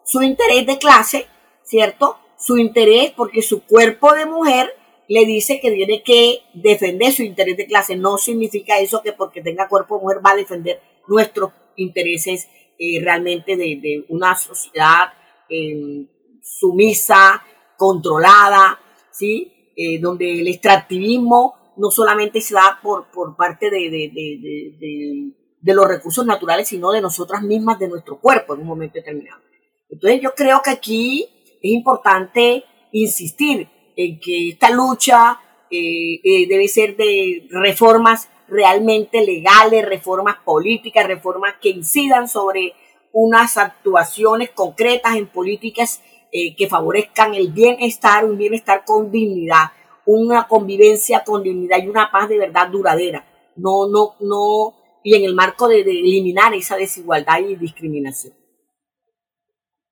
[0.05, 1.29] su interés de clase,
[1.63, 2.19] ¿cierto?
[2.37, 4.75] Su interés porque su cuerpo de mujer
[5.13, 7.97] le dice que tiene que defender su interés de clase.
[7.97, 12.49] No significa eso que porque tenga cuerpo de mujer va a defender nuestros intereses
[12.79, 15.13] eh, realmente de, una sociedad
[15.51, 16.07] eh,
[16.41, 17.45] sumisa,
[17.77, 19.73] controlada, ¿sí?
[19.77, 26.25] Eh, donde el extractivismo no solamente se da por, por parte de, de, los recursos
[26.25, 29.43] naturales, sino de nosotras mismas, de nuestro cuerpo en un momento determinado.
[29.91, 31.29] Entonces yo creo que aquí
[31.63, 33.69] es importante insistir
[34.05, 41.55] en que esta lucha eh, eh, debe ser de reformas realmente legales, reformas políticas, reformas
[41.61, 42.75] que incidan sobre
[43.13, 49.73] unas actuaciones concretas en políticas eh, que favorezcan el bienestar, un bienestar con dignidad,
[50.07, 53.27] una convivencia con dignidad y una paz de verdad duradera.
[53.57, 58.35] No, no, no, y en el marco de, eliminar esa desigualdad y discriminación.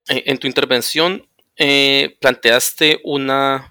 [0.08, 3.69] En, tu intervención eh, planteaste una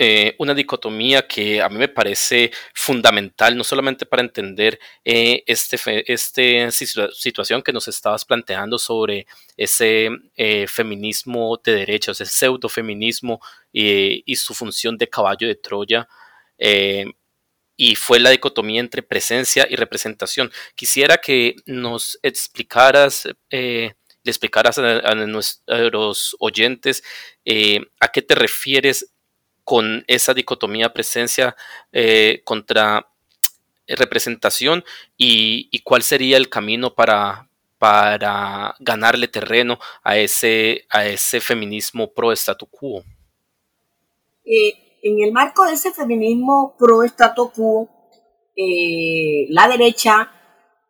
[0.00, 5.76] eh, una dicotomía que a mí me parece fundamental, no solamente para entender eh, este,
[6.12, 13.40] este situación que nos estabas planteando sobre ese eh, feminismo de derecha, ese pseudo-feminismo
[13.72, 16.08] y su función de caballo de Troya.
[17.76, 20.50] y fue la dicotomía entre presencia y representación.
[20.74, 23.94] Quisiera que nos explicaras le
[24.30, 27.02] explicaras a, nuestros oyentes
[28.00, 29.12] a qué te refieres
[29.68, 31.54] con esa dicotomía presencia
[31.92, 33.06] eh, contra
[33.86, 34.82] representación
[35.18, 42.32] y, cuál sería el camino para, para ganarle terreno a ese, a ese feminismo pro
[42.32, 43.04] statu quo.
[44.46, 47.90] Eh, en el marco de ese feminismo pro statu quo,
[48.56, 50.32] eh, la derecha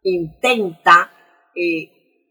[0.05, 1.13] intenta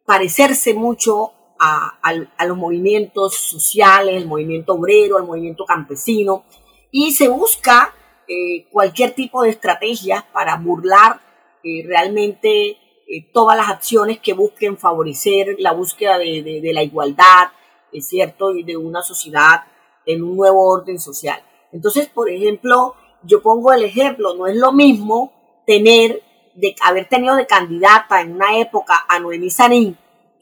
[0.05, 6.43] parecerse mucho a, los movimientos sociales, el movimiento obrero, el movimiento campesino,
[6.91, 7.93] y se busca
[8.27, 11.19] eh, cualquier tipo de estrategia para burlar
[11.63, 17.49] eh, realmente eh, todas las acciones que busquen favorecer la búsqueda de, de la igualdad,
[17.91, 19.63] es cierto, y de una sociedad
[20.05, 21.41] en un nuevo orden social.
[21.71, 25.33] Entonces, por ejemplo, yo pongo el ejemplo, no es lo mismo
[25.65, 26.23] tener,
[26.55, 29.97] de haber tenido de candidata en una época a Noemí Sanín,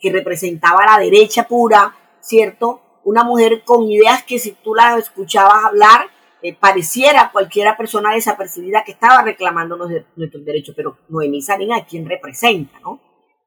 [0.05, 2.99] que representaba la derecha pura, ¿cierto?
[3.05, 6.11] Una mujer con ideas que si tú la escuchabas hablar,
[6.43, 12.07] eh, pareciera cualquiera persona desapercibida que estaba reclamando nuestros derechos, pero Noemí Sarín a quien
[12.07, 13.01] representa, ¿no?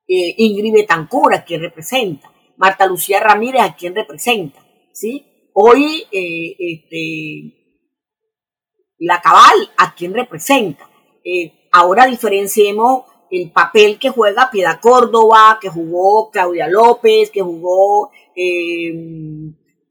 [0.08, 4.58] Eh, Ingrid Betancourt a quien representa, Marta Lucía Ramírez a quien representa,
[4.92, 5.50] ¿sí?
[5.54, 7.54] Hoy, eh, este,
[8.98, 10.90] la Cabal a quien representa.
[11.70, 18.94] ahora diferenciemos el papel que juega Piedad Córdoba, que jugó Claudia López, que jugó eh,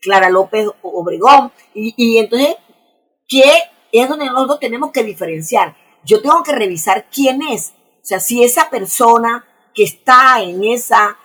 [0.01, 1.51] Clara López Obregón.
[1.73, 2.55] Y, entonces,
[3.27, 3.43] ¿qué
[3.91, 5.75] es donde nosotros tenemos que diferenciar?
[6.03, 7.73] Yo tengo que revisar quién es.
[8.01, 11.17] O sea, si esa persona que está en esa,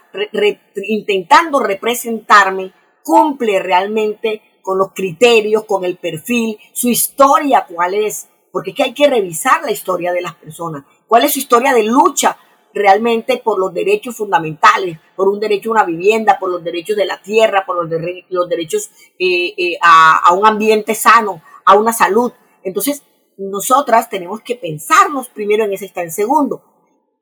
[0.88, 2.72] intentando representarme,
[3.02, 8.28] cumple realmente con los criterios, con el perfil, su historia, cuál es.
[8.50, 11.74] Porque es que hay que revisar la historia de las personas cuál es su historia
[11.74, 12.38] de lucha
[12.72, 17.04] realmente por los derechos fundamentales, por un derecho a una vivienda, por los derechos de
[17.04, 22.32] la tierra, por los, derechos eh, eh, a, un ambiente sano, a una salud.
[22.64, 23.02] Entonces,
[23.36, 26.62] nosotras tenemos que pensarnos primero en ese está en segundo.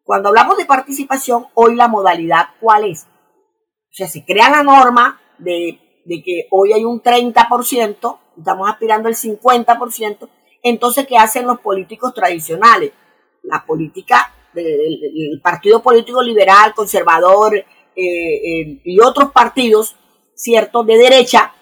[0.04, 3.08] Cuando hablamos de participación, hoy la modalidad, ¿cuál es?
[3.08, 9.08] O sea, se crea la norma de, de que hoy hay un 30%, estamos aspirando
[9.08, 10.28] al 50%,
[10.62, 12.92] entonces, ¿qué hacen los políticos tradicionales?
[13.42, 17.64] La política del, Partido Político Liberal, Conservador eh,
[17.96, 19.96] eh, y otros partidos,
[20.34, 21.54] ¿cierto?, de derecha,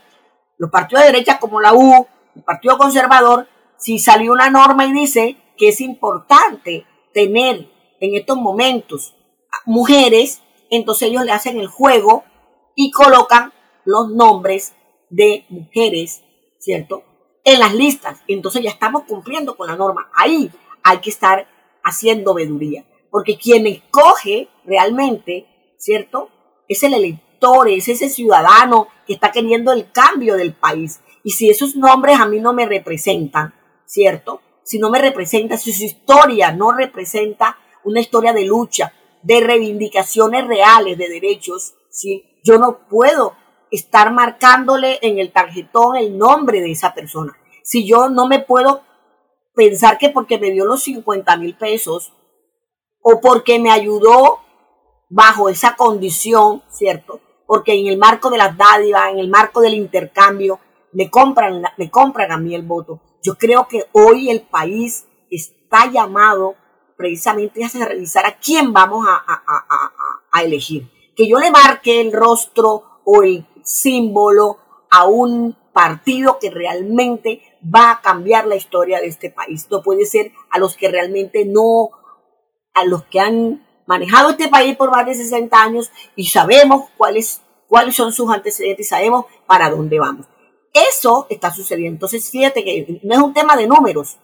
[0.59, 4.93] los partidos de derecha como la U, el Partido Conservador, si salió una norma y
[4.93, 7.69] dice que es importante tener
[8.01, 9.15] en estos momentos
[9.67, 12.25] mujeres, entonces ellos le hacen el juego
[12.75, 13.53] y colocan
[13.85, 14.75] los nombres
[15.11, 16.23] de mujeres,
[16.59, 17.03] ¿cierto?
[17.45, 18.21] En las listas.
[18.29, 20.11] Entonces ya estamos cumpliendo con la norma.
[20.15, 20.51] Ahí
[20.83, 21.47] hay que estar
[21.83, 22.85] haciendo veduría.
[23.11, 26.31] Porque quien escoge realmente, ¿cierto?
[26.69, 31.01] Es el elector, es ese ciudadano que está queriendo el cambio del país.
[31.25, 33.55] Y si esos nombres a mí no me representan,
[33.87, 34.43] ¿cierto?
[34.63, 40.47] Si no me representa, si su historia no representa una historia de lucha, de reivindicaciones
[40.47, 42.25] reales de derechos, ¿sí?
[42.45, 43.35] Yo no puedo
[43.71, 47.37] estar marcándole en el tarjetón el nombre de esa persona.
[47.63, 48.83] Si yo no me puedo
[49.59, 52.13] pensar que porque me dio los 50 mil pesos
[53.03, 54.39] o porque me ayudó
[55.11, 57.21] bajo esa condición, ¿cierto?
[57.45, 60.61] Porque en el marco de las dádivas, en el marco del intercambio,
[60.93, 63.01] me compran, me compran a mí el voto.
[63.21, 66.55] Yo creo que hoy el país está llamado
[66.97, 69.25] precisamente a revisar a quién vamos a,
[70.31, 70.89] a elegir.
[71.17, 77.93] Que yo le marque el rostro o el símbolo a un partido que realmente va
[77.93, 79.69] a cambiar la historia de este país.
[79.71, 81.91] No puede ser a los que realmente no,
[82.75, 87.43] a los que han manejado este país por más de 60 años y sabemos cuáles,
[87.69, 90.27] cuáles son sus antecedentes y sabemos para dónde vamos.
[90.75, 91.95] Eso está sucediendo.
[91.95, 94.19] Entonces, fíjate que no es un tema de números.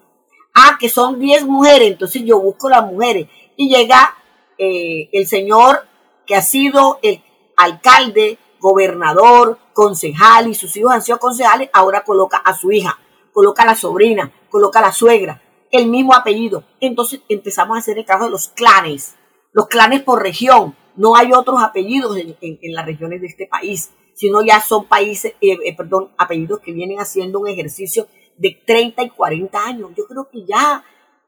[0.55, 3.29] Ah, que son 10 mujeres, entonces yo busco las mujeres.
[3.57, 4.17] Y llega
[4.59, 5.87] eh, el señor
[6.27, 7.23] que ha sido el
[7.57, 12.99] alcalde, gobernador, concejal y sus hijos han sido concejales, ahora coloca a su hija
[13.35, 16.65] coloca la sobrina, coloca la suegra, el mismo apellido.
[16.81, 19.17] Entonces empezamos a hacer el caso de los clanes,
[19.53, 20.75] los clanes por región.
[20.97, 25.59] No hay otros apellidos en, las regiones de este país, sino ya son países, eh,
[25.65, 28.07] eh, perdón, apellidos que vienen haciendo un ejercicio
[28.39, 29.91] de 30 y 40 años.
[29.97, 30.85] Yo creo que ya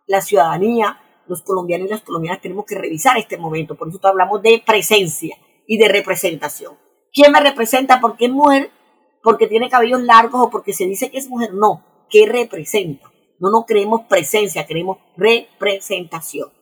[0.07, 3.75] la ciudadanía, los colombianos y las colombianas tenemos que revisar este momento.
[3.75, 6.86] Por eso hablamos de presencia y de representación.
[7.17, 7.99] ¿Quién me representa?
[7.99, 8.71] Porque es mujer,
[9.23, 11.55] porque tiene cabellos largos o porque se dice que es mujer.
[11.55, 13.11] No, qué representa.
[13.39, 16.53] No nos creemos presencia, queremos representación.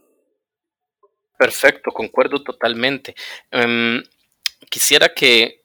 [1.37, 3.17] Perfecto, concuerdo totalmente.
[3.51, 4.01] Em,
[4.71, 5.61] quisiera que,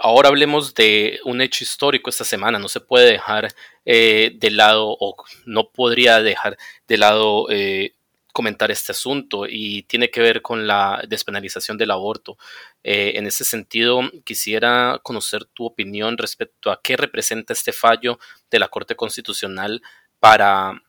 [0.00, 2.60] ahora hablemos de un hecho histórico esta semana.
[2.60, 3.48] No se puede dejar
[3.84, 7.96] eh, de lado, o no podría dejar de lado eh,
[8.38, 12.38] comentar este asunto y tiene que ver con la despenalización del aborto.
[12.84, 18.18] Eh, en ese sentido, quisiera conocer tu opinión respecto a qué representa este fallo
[18.50, 19.82] de la Corte Constitucional
[20.20, 20.82] para,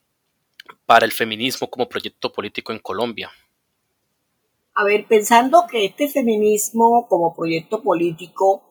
[0.86, 3.32] para el feminismo como proyecto político en Colombia.
[4.76, 8.64] A ver, pensando que este feminismo como proyecto político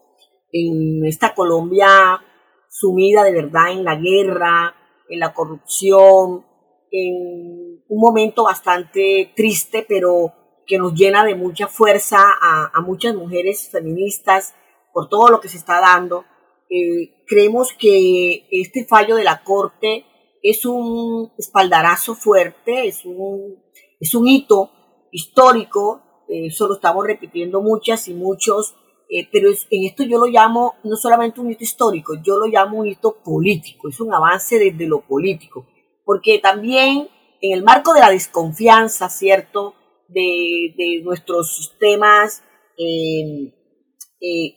[0.53, 2.25] en esta Colombia
[2.71, 4.75] sumida de verdad en la guerra,
[5.09, 6.47] en la corrupción,
[6.91, 10.33] en un momento bastante triste, pero
[10.69, 14.55] que nos llena de mucha fuerza a, muchas mujeres feministas
[14.93, 16.25] por todo lo que se está dando.
[16.71, 20.05] Eh, creemos que este fallo de la Corte
[20.43, 23.57] es un espaldarazo fuerte, es un,
[23.99, 24.71] es un hito
[25.11, 28.77] histórico, eh, eso lo estamos repitiendo muchas y muchos,
[29.09, 32.79] eh, pero en esto yo lo llamo no solamente un hito histórico, yo lo llamo
[32.79, 35.67] un hito político, es un avance desde lo político
[36.09, 37.11] porque también
[37.43, 39.75] en el marco de la desconfianza, ¿cierto?,
[40.09, 42.43] de, nuestros sistemas,
[42.77, 43.53] eh,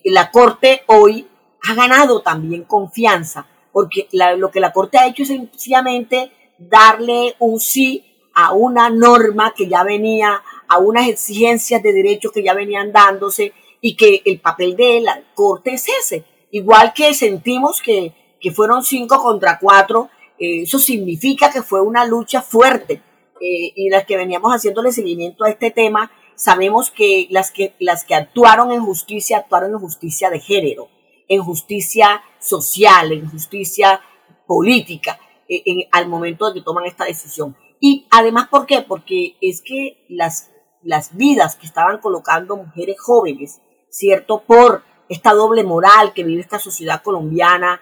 [0.05, 1.27] la Corte hoy
[1.67, 7.59] ha ganado también confianza, porque lo que la Corte ha hecho es sencillamente darle un
[7.59, 12.91] sí a una norma que ya venía, a unas exigencias de derechos que ya venían
[12.91, 16.23] dándose y que el papel de la Corte es ese.
[16.51, 20.09] Igual que sentimos que, que fueron cinco contra cuatro
[20.41, 22.99] eh, eso significa que fue una lucha fuerte
[23.41, 28.05] eh, y las que veníamos haciéndole seguimiento a este tema, sabemos que las, que las
[28.05, 30.89] que actuaron en justicia actuaron en justicia de género,
[31.27, 34.01] en justicia social, en justicia
[34.45, 35.19] política,
[35.49, 37.57] eh, al momento de que toman esta decisión.
[37.79, 38.81] Y además, ¿por qué?
[38.81, 40.51] Porque es que las,
[40.83, 44.43] las vidas que estaban colocando mujeres jóvenes, ¿cierto?
[44.45, 47.81] Por esta doble moral que vive esta sociedad colombiana,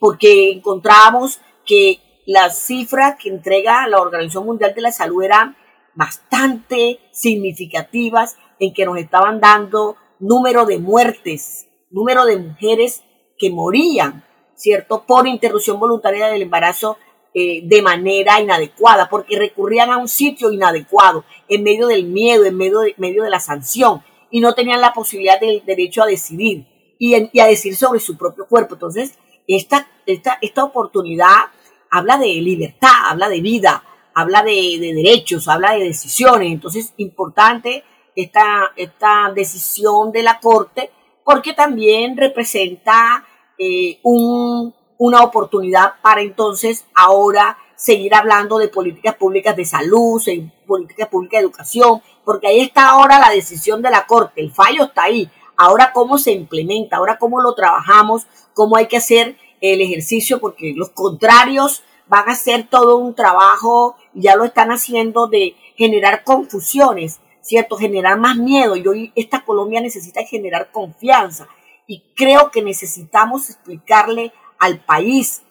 [0.00, 5.56] porque encontramos que las cifras que entrega la Organización Mundial de la Salud eran
[5.94, 13.02] bastante significativas en que nos estaban dando número de muertes, número de mujeres
[13.38, 15.04] que morían, ¿cierto?
[15.04, 16.96] Por interrupción voluntaria del embarazo
[17.34, 22.56] eh, de manera inadecuada, porque recurrían a un sitio inadecuado, en medio del miedo, en
[22.56, 26.66] medio de, medio de la sanción, y no tenían la posibilidad del derecho a decidir
[26.98, 28.74] y, a decir sobre su propio cuerpo.
[28.74, 29.18] Entonces,
[29.48, 31.46] esta, esta oportunidad
[31.92, 33.84] habla de libertad, habla de vida,
[34.14, 36.50] habla de, derechos, habla de decisiones.
[36.50, 37.84] Entonces, importante
[38.16, 40.90] esta, esta decisión de la Corte
[41.22, 43.24] porque también representa
[43.58, 50.22] eh, un, una oportunidad para entonces ahora seguir hablando de políticas públicas de salud,
[50.66, 54.84] políticas públicas de educación, porque ahí está ahora la decisión de la Corte, el fallo
[54.84, 55.30] está ahí.
[55.56, 60.74] Ahora cómo se implementa, ahora cómo lo trabajamos, cómo hay que hacer el ejercicio, porque
[60.76, 67.20] los contrarios van a hacer todo un trabajo, ya lo están haciendo, de generar confusiones,
[67.40, 67.76] ¿cierto?
[67.76, 68.76] Generar más miedo.
[68.76, 71.48] Y hoy esta Colombia necesita generar confianza.
[71.86, 75.42] Y creo que necesitamos explicarle al país,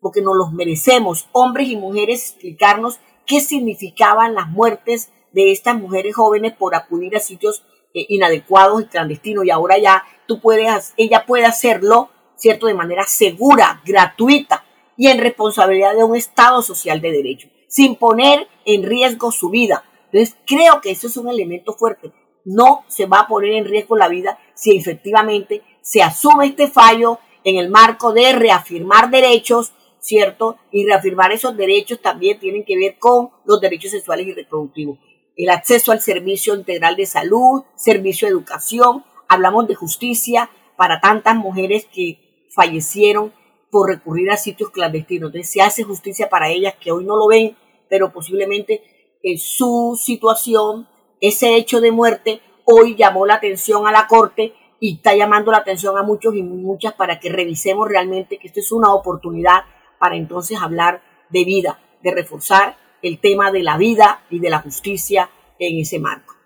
[0.00, 6.16] porque nos los merecemos, hombres y mujeres, explicarnos qué significaban las muertes de estas mujeres
[6.16, 7.64] jóvenes por acudir a sitios
[7.94, 9.44] eh, inadecuados y clandestinos.
[9.44, 12.10] Y ahora ya tú puedes, ella puede hacerlo,
[12.40, 12.66] ¿cierto?
[12.66, 14.64] De manera segura, gratuita
[14.96, 19.84] y en responsabilidad de un Estado social de derecho, sin poner en riesgo su vida.
[20.06, 22.12] Entonces, creo que eso es un elemento fuerte.
[22.44, 27.18] No se va a poner en riesgo la vida si efectivamente se asume este fallo
[27.44, 30.56] en el marco de reafirmar derechos, ¿cierto?
[30.72, 34.98] Y reafirmar esos derechos también tienen que ver con los derechos sexuales y reproductivos.
[35.36, 41.36] El acceso al servicio integral de salud, servicio de educación, hablamos de justicia para tantas
[41.36, 43.32] mujeres que fallecieron
[43.70, 45.28] por recurrir a sitios clandestinos.
[45.28, 47.56] Entonces se hace justicia para ellas que hoy no lo ven,
[47.88, 48.82] pero posiblemente
[49.22, 50.88] en su situación,
[51.20, 55.58] ese hecho de muerte, hoy llamó la atención a la Corte y está llamando la
[55.58, 59.64] atención a muchos y muchas para que revisemos realmente que esto es una oportunidad
[59.98, 64.60] para entonces hablar de vida, de reforzar el tema de la vida y de la
[64.60, 66.39] justicia en ese marco.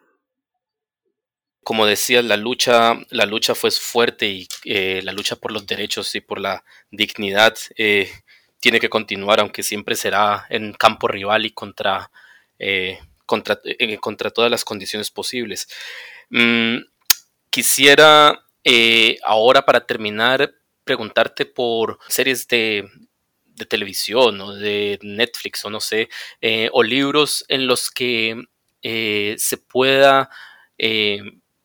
[1.65, 6.15] Como decías, la lucha, la lucha fue fuerte y eh, la lucha por los derechos
[6.15, 8.11] y por la dignidad eh,
[8.61, 12.11] tiene que continuar, aunque siempre será en campo rival y contra,
[12.59, 13.61] eh, contra,
[14.01, 15.69] contra todas las condiciones posibles.
[16.31, 16.79] Mm,
[17.55, 20.53] Quisiera eh, ahora para terminar
[20.83, 22.85] preguntarte por series de,
[23.69, 26.09] televisión o de Netflix o no sé,
[26.41, 28.43] eh, o libros en los que
[28.83, 30.29] eh, se pueda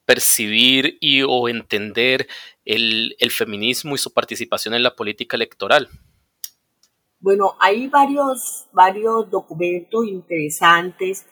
[0.09, 2.27] percibir y o entender
[2.65, 5.87] el, feminismo y su participación en la política electoral.
[7.19, 11.27] Bueno, hay varios, varios documentos interesantes,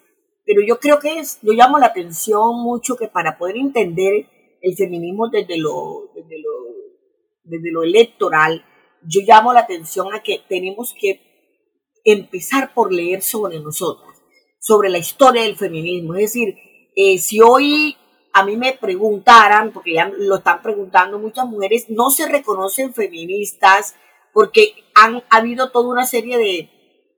[0.45, 4.30] pero yo creo que es, yo llamo la atención mucho que para poder entender
[4.61, 6.51] el feminismo desde lo, desde lo,
[7.45, 8.63] desde lo electoral,
[9.01, 11.19] yo llamo la atención a que tenemos que
[12.05, 14.21] empezar por leer sobre nosotras,
[14.59, 16.13] sobre la historia del feminismo.
[16.13, 16.59] Es decir,
[16.95, 17.97] eh, si hoy
[18.38, 23.96] a mí me preguntaran, porque ya lo están preguntando muchas mujeres, no se reconocen feministas
[24.34, 26.70] porque han habido toda una serie de,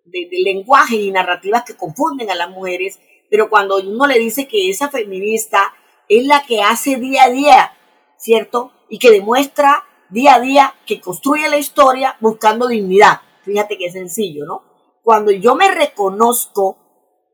[0.06, 3.00] de, de lenguajes y narrativas que confunden a las mujeres,
[3.30, 5.74] pero cuando uno le dice que esa feminista
[6.08, 7.74] es la que hace día a día,
[8.18, 8.72] ¿cierto?
[8.90, 13.22] Y que demuestra día a día que construye la historia buscando dignidad.
[13.44, 14.64] Fíjate qué sencillo, ¿no?
[15.04, 16.78] Cuando yo me reconozco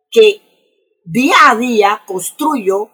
[0.10, 0.42] que
[1.06, 2.90] día a día construyo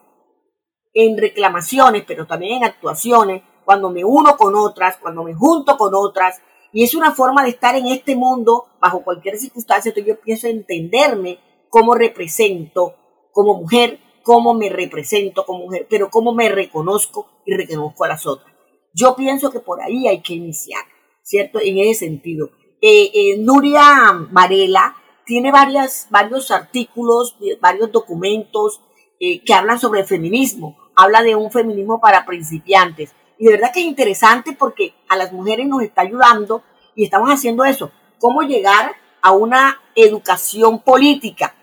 [0.94, 5.94] en reclamaciones, pero también en actuaciones, cuando me uno con otras, cuando me junto con
[5.96, 6.42] otras,
[6.74, 10.52] y es una forma de estar en este mundo bajo cualquier circunstancia, entonces yo a
[10.52, 11.40] entenderme
[11.70, 12.96] cómo represento
[13.32, 18.26] como mujer, cómo me represento como mujer, pero cómo me reconozco y reconozco a las
[18.26, 18.54] otras.
[18.94, 20.84] Yo pienso que por ahí hay que iniciar,
[21.24, 21.60] ¿cierto?
[21.62, 22.50] En ese sentido.
[22.82, 28.82] Eh, eh, Nuria Varela tiene varias, varios artículos, varios documentos
[29.20, 30.78] eh, que hablan sobre el feminismo.
[30.96, 33.14] Habla de un feminismo para principiantes.
[33.38, 36.64] Y de verdad que es interesante porque a las mujeres nos está ayudando
[36.96, 37.92] y estamos haciendo eso.
[38.20, 41.56] Cómo llegar a una educación política,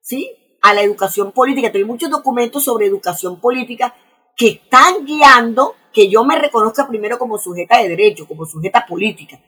[0.00, 0.30] ¿sí?
[0.62, 1.70] a la educación política.
[1.70, 3.94] Tengo muchos documentos sobre educación política
[4.36, 9.40] que están guiando que yo me reconozca primero como sujeta de derecho, como sujeta política.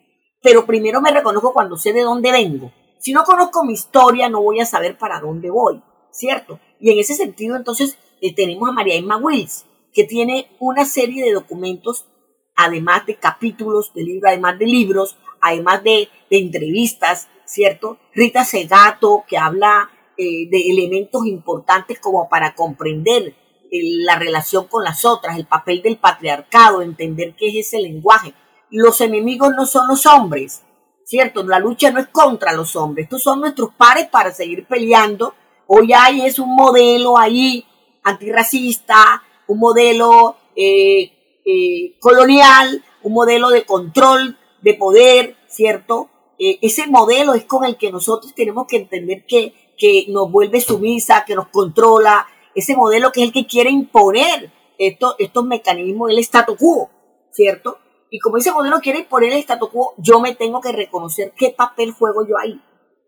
[0.42, 2.72] Pero primero me reconozco cuando sé de dónde vengo.
[2.98, 6.60] Si no conozco mi historia, no voy a saber para dónde voy, ¿cierto?
[6.78, 11.24] Y en ese sentido, entonces, eh, tenemos a María Emma Wills, que tiene una serie
[11.24, 12.06] de documentos,
[12.54, 17.98] además de capítulos de libros, además de libros, además de, de entrevistas, ¿cierto?
[18.14, 23.34] Rita Segato, que habla eh, de elementos importantes como para comprender
[23.70, 28.32] la relación con las otras, el papel del patriarcado, entender qué es ese lenguaje.
[28.70, 30.62] Los enemigos no son los hombres,
[31.04, 31.42] ¿cierto?
[31.42, 35.34] La lucha no es contra los hombres, estos son nuestros pares para seguir peleando.
[35.66, 37.66] Hoy hay es un modelo ahí
[38.06, 46.08] antirracista, un modelo eh, eh, colonial, un modelo de control, de poder, ¿cierto?
[46.38, 50.60] Eh, ese modelo es con el que nosotros tenemos que entender que, que nos vuelve
[50.60, 56.10] sumisa, que nos controla, ese modelo que es el que quiere imponer estos, estos mecanismos,
[56.10, 56.90] el statu quo,
[57.32, 57.78] ¿cierto?
[58.10, 61.50] Y como ese modelo quiere imponer el statu quo, yo me tengo que reconocer qué
[61.50, 62.60] papel juego yo ahí.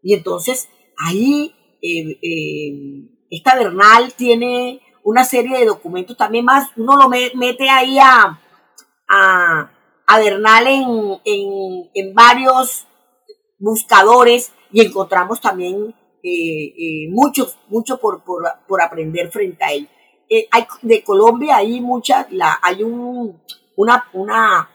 [0.03, 0.69] Y entonces
[0.99, 7.71] ahí eh, eh, esta Bernal tiene una serie de documentos también más, uno lo mete
[7.71, 8.39] ahí a,
[9.09, 9.73] a,
[10.07, 12.87] a Bernal en, en, en varios
[13.59, 19.89] buscadores y encontramos también eh, eh, mucho, mucho por, por, por, aprender frente a él.
[20.29, 22.27] Eh, hay, de Colombia hay muchas,
[22.61, 23.43] hay un,
[23.79, 24.69] una, una,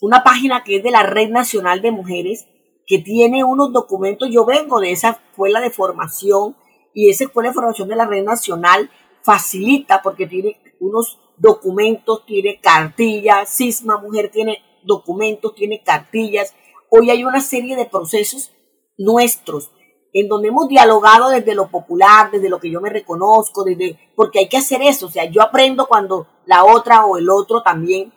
[0.00, 2.46] una página que es de la Red Nacional de Mujeres
[2.86, 6.56] que tiene unos documentos, yo vengo de esa escuela de formación
[6.94, 8.90] y esa escuela de formación de la Red Nacional
[9.22, 16.54] facilita porque tiene unos documentos, tiene cartillas, Sisma Mujer tiene documentos, tiene cartillas.
[16.90, 18.52] Hoy hay una serie de procesos
[18.98, 19.70] nuestros
[20.12, 24.40] en donde hemos dialogado desde lo popular, desde lo que yo me reconozco, desde, porque
[24.40, 28.12] hay que hacer eso, o sea, yo aprendo cuando la otra o el otro también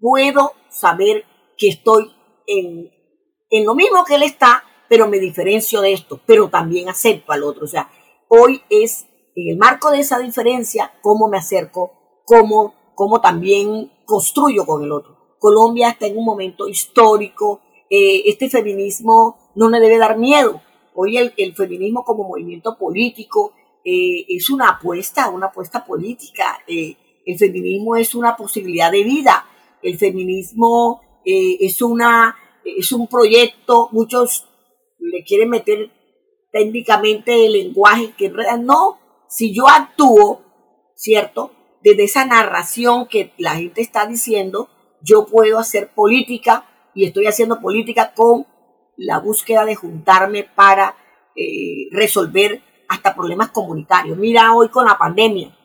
[0.00, 1.24] puedo saber
[1.56, 2.12] que estoy
[2.46, 2.90] en,
[3.50, 7.44] en lo mismo que él está, pero me diferencio de esto, pero también acepto al
[7.44, 7.90] otro, o sea,
[8.28, 9.06] hoy es
[9.40, 11.92] en el marco de esa diferencia cómo me acerco,
[12.24, 15.16] cómo, cómo también construyo con el otro.
[15.38, 20.60] Colombia está en un momento histórico, eh, este feminismo no me debe dar miedo,
[21.00, 23.52] Hoy el, feminismo como movimiento político
[23.84, 26.58] eh, es una apuesta, una apuesta política.
[26.66, 29.46] Eh, el feminismo es una posibilidad de vida.
[29.80, 32.34] El feminismo es, una,
[32.64, 34.48] es un proyecto, muchos
[34.98, 35.92] le quieren meter
[36.50, 38.98] técnicamente el lenguaje que en realidad no.
[39.28, 40.42] Si yo actúo,
[40.94, 41.52] ¿cierto?
[41.82, 44.68] Desde esa narración que la gente está diciendo,
[45.02, 48.46] yo puedo hacer política y estoy haciendo política con
[48.96, 50.96] la búsqueda de juntarme para
[51.36, 54.18] eh, resolver hasta problemas comunitarios.
[54.18, 55.56] Mira hoy con la pandemia,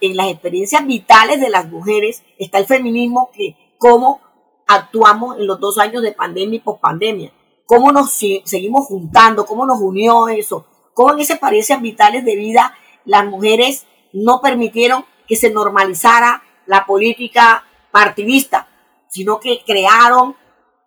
[0.00, 4.20] en las experiencias vitales de las mujeres está el feminismo, que cómo
[4.66, 7.32] actuamos en los dos años de pandemia y pospandemia,
[7.66, 12.74] cómo nos seguimos juntando, cómo nos unió eso, cómo en esas experiencias vitales de vida
[13.04, 18.68] las mujeres no permitieron que se normalizara la política partidista,
[19.08, 20.36] sino que crearon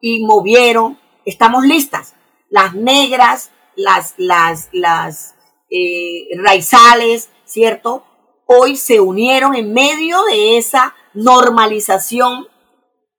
[0.01, 2.15] y movieron estamos listas.
[2.49, 5.35] Las negras, las, las, las
[5.69, 8.05] eh, raizales, ¿cierto?
[8.45, 12.47] Hoy se unieron en medio de esa normalización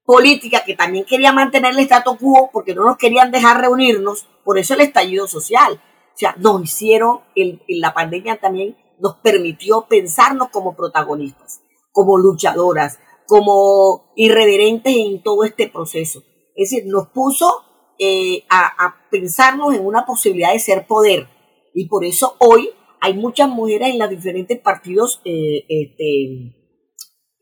[0.05, 4.59] política que también quería mantener el status quo porque no nos querían dejar reunirnos, por
[4.59, 5.75] eso el estallido social.
[5.75, 11.61] O sea, nos hicieron, en la pandemia también nos permitió pensarnos como protagonistas,
[11.93, 16.23] como luchadoras, como irreverentes en todo este proceso.
[16.55, 17.63] Es decir, nos puso
[17.99, 21.29] eh, a, pensarnos en una posibilidad de ser poder.
[21.75, 22.71] Y por eso hoy
[23.01, 26.57] hay muchas mujeres en los diferentes partidos, eh, este,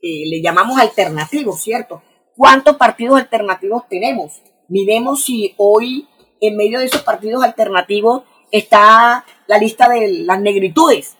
[0.02, 2.02] eh, le llamamos alternativos, ¿cierto?
[2.36, 4.42] ¿Cuántos partidos alternativos tenemos?
[4.68, 6.08] Miremos si hoy
[6.40, 11.16] en medio de esos partidos alternativos está la lista de las negritudes.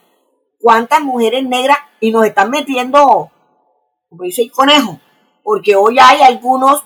[0.65, 1.77] ¿Cuántas mujeres negras?
[2.01, 3.31] Y nos están metiendo,
[4.09, 4.99] como dice el conejo,
[5.43, 6.83] porque hoy hay algunos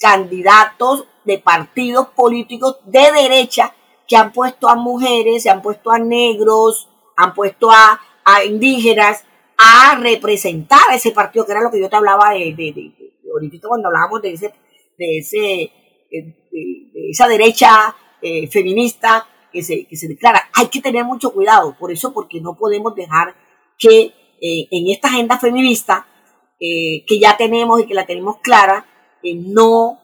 [0.00, 3.72] candidatos de partidos políticos de derecha
[4.08, 8.00] que han puesto a mujeres, se han puesto a negros, han puesto a,
[8.44, 9.24] indígenas
[9.56, 13.68] a representar a ese partido, que era lo que yo te hablaba de, de, ahorita
[13.68, 14.52] cuando hablábamos de ese,
[14.98, 15.72] de ese,
[17.10, 20.50] esa derecha eh, feminista que se, que se declara.
[20.54, 23.34] Hay que tener mucho cuidado, por eso, porque no podemos dejar
[23.78, 26.06] que eh, en esta agenda feminista
[26.60, 28.86] eh, que ya tenemos y que la tenemos clara,
[29.22, 29.98] no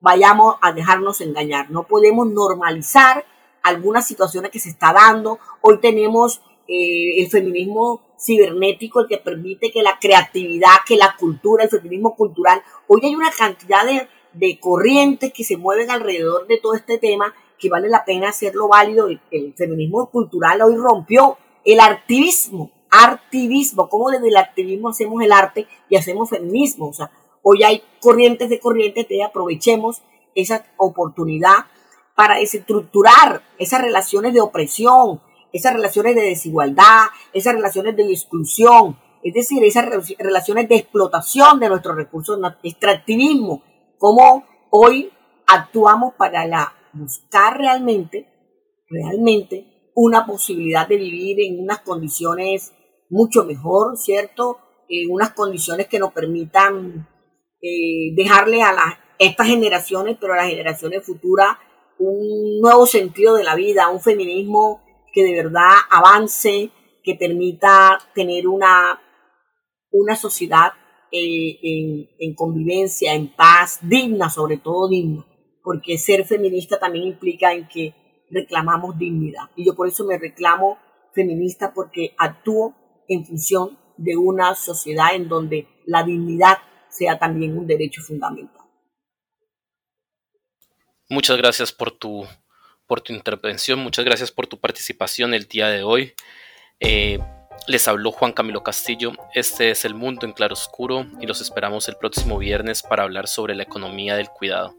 [0.00, 1.70] vayamos a dejarnos engañar.
[1.70, 3.24] No podemos normalizar
[3.62, 5.38] algunas situaciones que se está dando.
[5.60, 11.64] Hoy tenemos eh, el feminismo cibernético, el que permite que la creatividad, que la cultura,
[11.64, 13.84] el feminismo cultural, hoy hay una cantidad
[14.32, 18.68] de, corrientes que se mueven alrededor de todo este tema que vale la pena hacerlo
[18.68, 19.08] válido.
[19.08, 25.66] El, feminismo cultural hoy rompió el activismo, activismo, cómo desde el activismo hacemos el arte
[25.88, 26.88] y hacemos feminismo.
[26.88, 27.10] O sea,
[27.42, 30.02] Hoy hay corrientes de corrientes, de aprovechemos
[30.34, 31.66] esa oportunidad
[32.14, 39.34] para desestructurar esas relaciones de opresión, esas relaciones de desigualdad, esas relaciones de exclusión, es
[39.34, 39.86] decir, esas
[40.18, 43.62] relaciones de explotación de nuestros recursos, extractivismo,
[43.98, 45.10] cómo hoy
[45.46, 48.26] actuamos para la, buscar realmente,
[48.88, 52.72] realmente una posibilidad de vivir en unas condiciones
[53.08, 54.58] mucho mejor, ¿cierto?
[55.08, 57.08] Unas condiciones que nos permitan
[57.62, 58.74] eh, dejarle a
[59.18, 61.58] estas generaciones, pero a las generaciones futuras,
[61.98, 64.82] un nuevo sentido de la vida, un feminismo
[65.12, 66.70] que de verdad avance,
[67.02, 69.00] que permita tener una,
[69.90, 70.72] una sociedad
[71.12, 75.26] eh, en, convivencia, en paz, digna, sobre todo digna,
[75.62, 77.94] porque ser feminista también implica en que
[78.30, 79.50] reclamamos dignidad.
[79.56, 80.78] Y yo por eso me reclamo
[81.14, 82.74] feminista porque actúo
[83.08, 86.58] en función de una sociedad en donde la dignidad
[86.88, 88.62] sea también un derecho fundamental.
[91.08, 92.24] Muchas gracias por tu,
[92.86, 96.14] por tu intervención, muchas gracias por tu participación el día de hoy.
[96.78, 97.18] Eh,
[97.66, 101.96] les habló Juan Camilo Castillo, este es El Mundo en Claroscuro y los esperamos el
[101.96, 104.74] próximo viernes para hablar sobre la economía del cuidado.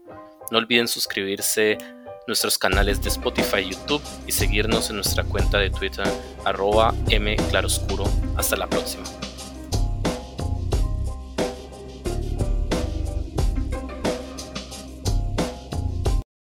[0.50, 5.70] No olviden suscribirse a nuestros canales de Spotify YouTube y seguirnos en nuestra cuenta de
[5.70, 6.06] Twitter
[6.44, 8.04] arroba mclaroscuro.
[8.36, 9.04] Hasta la próxima.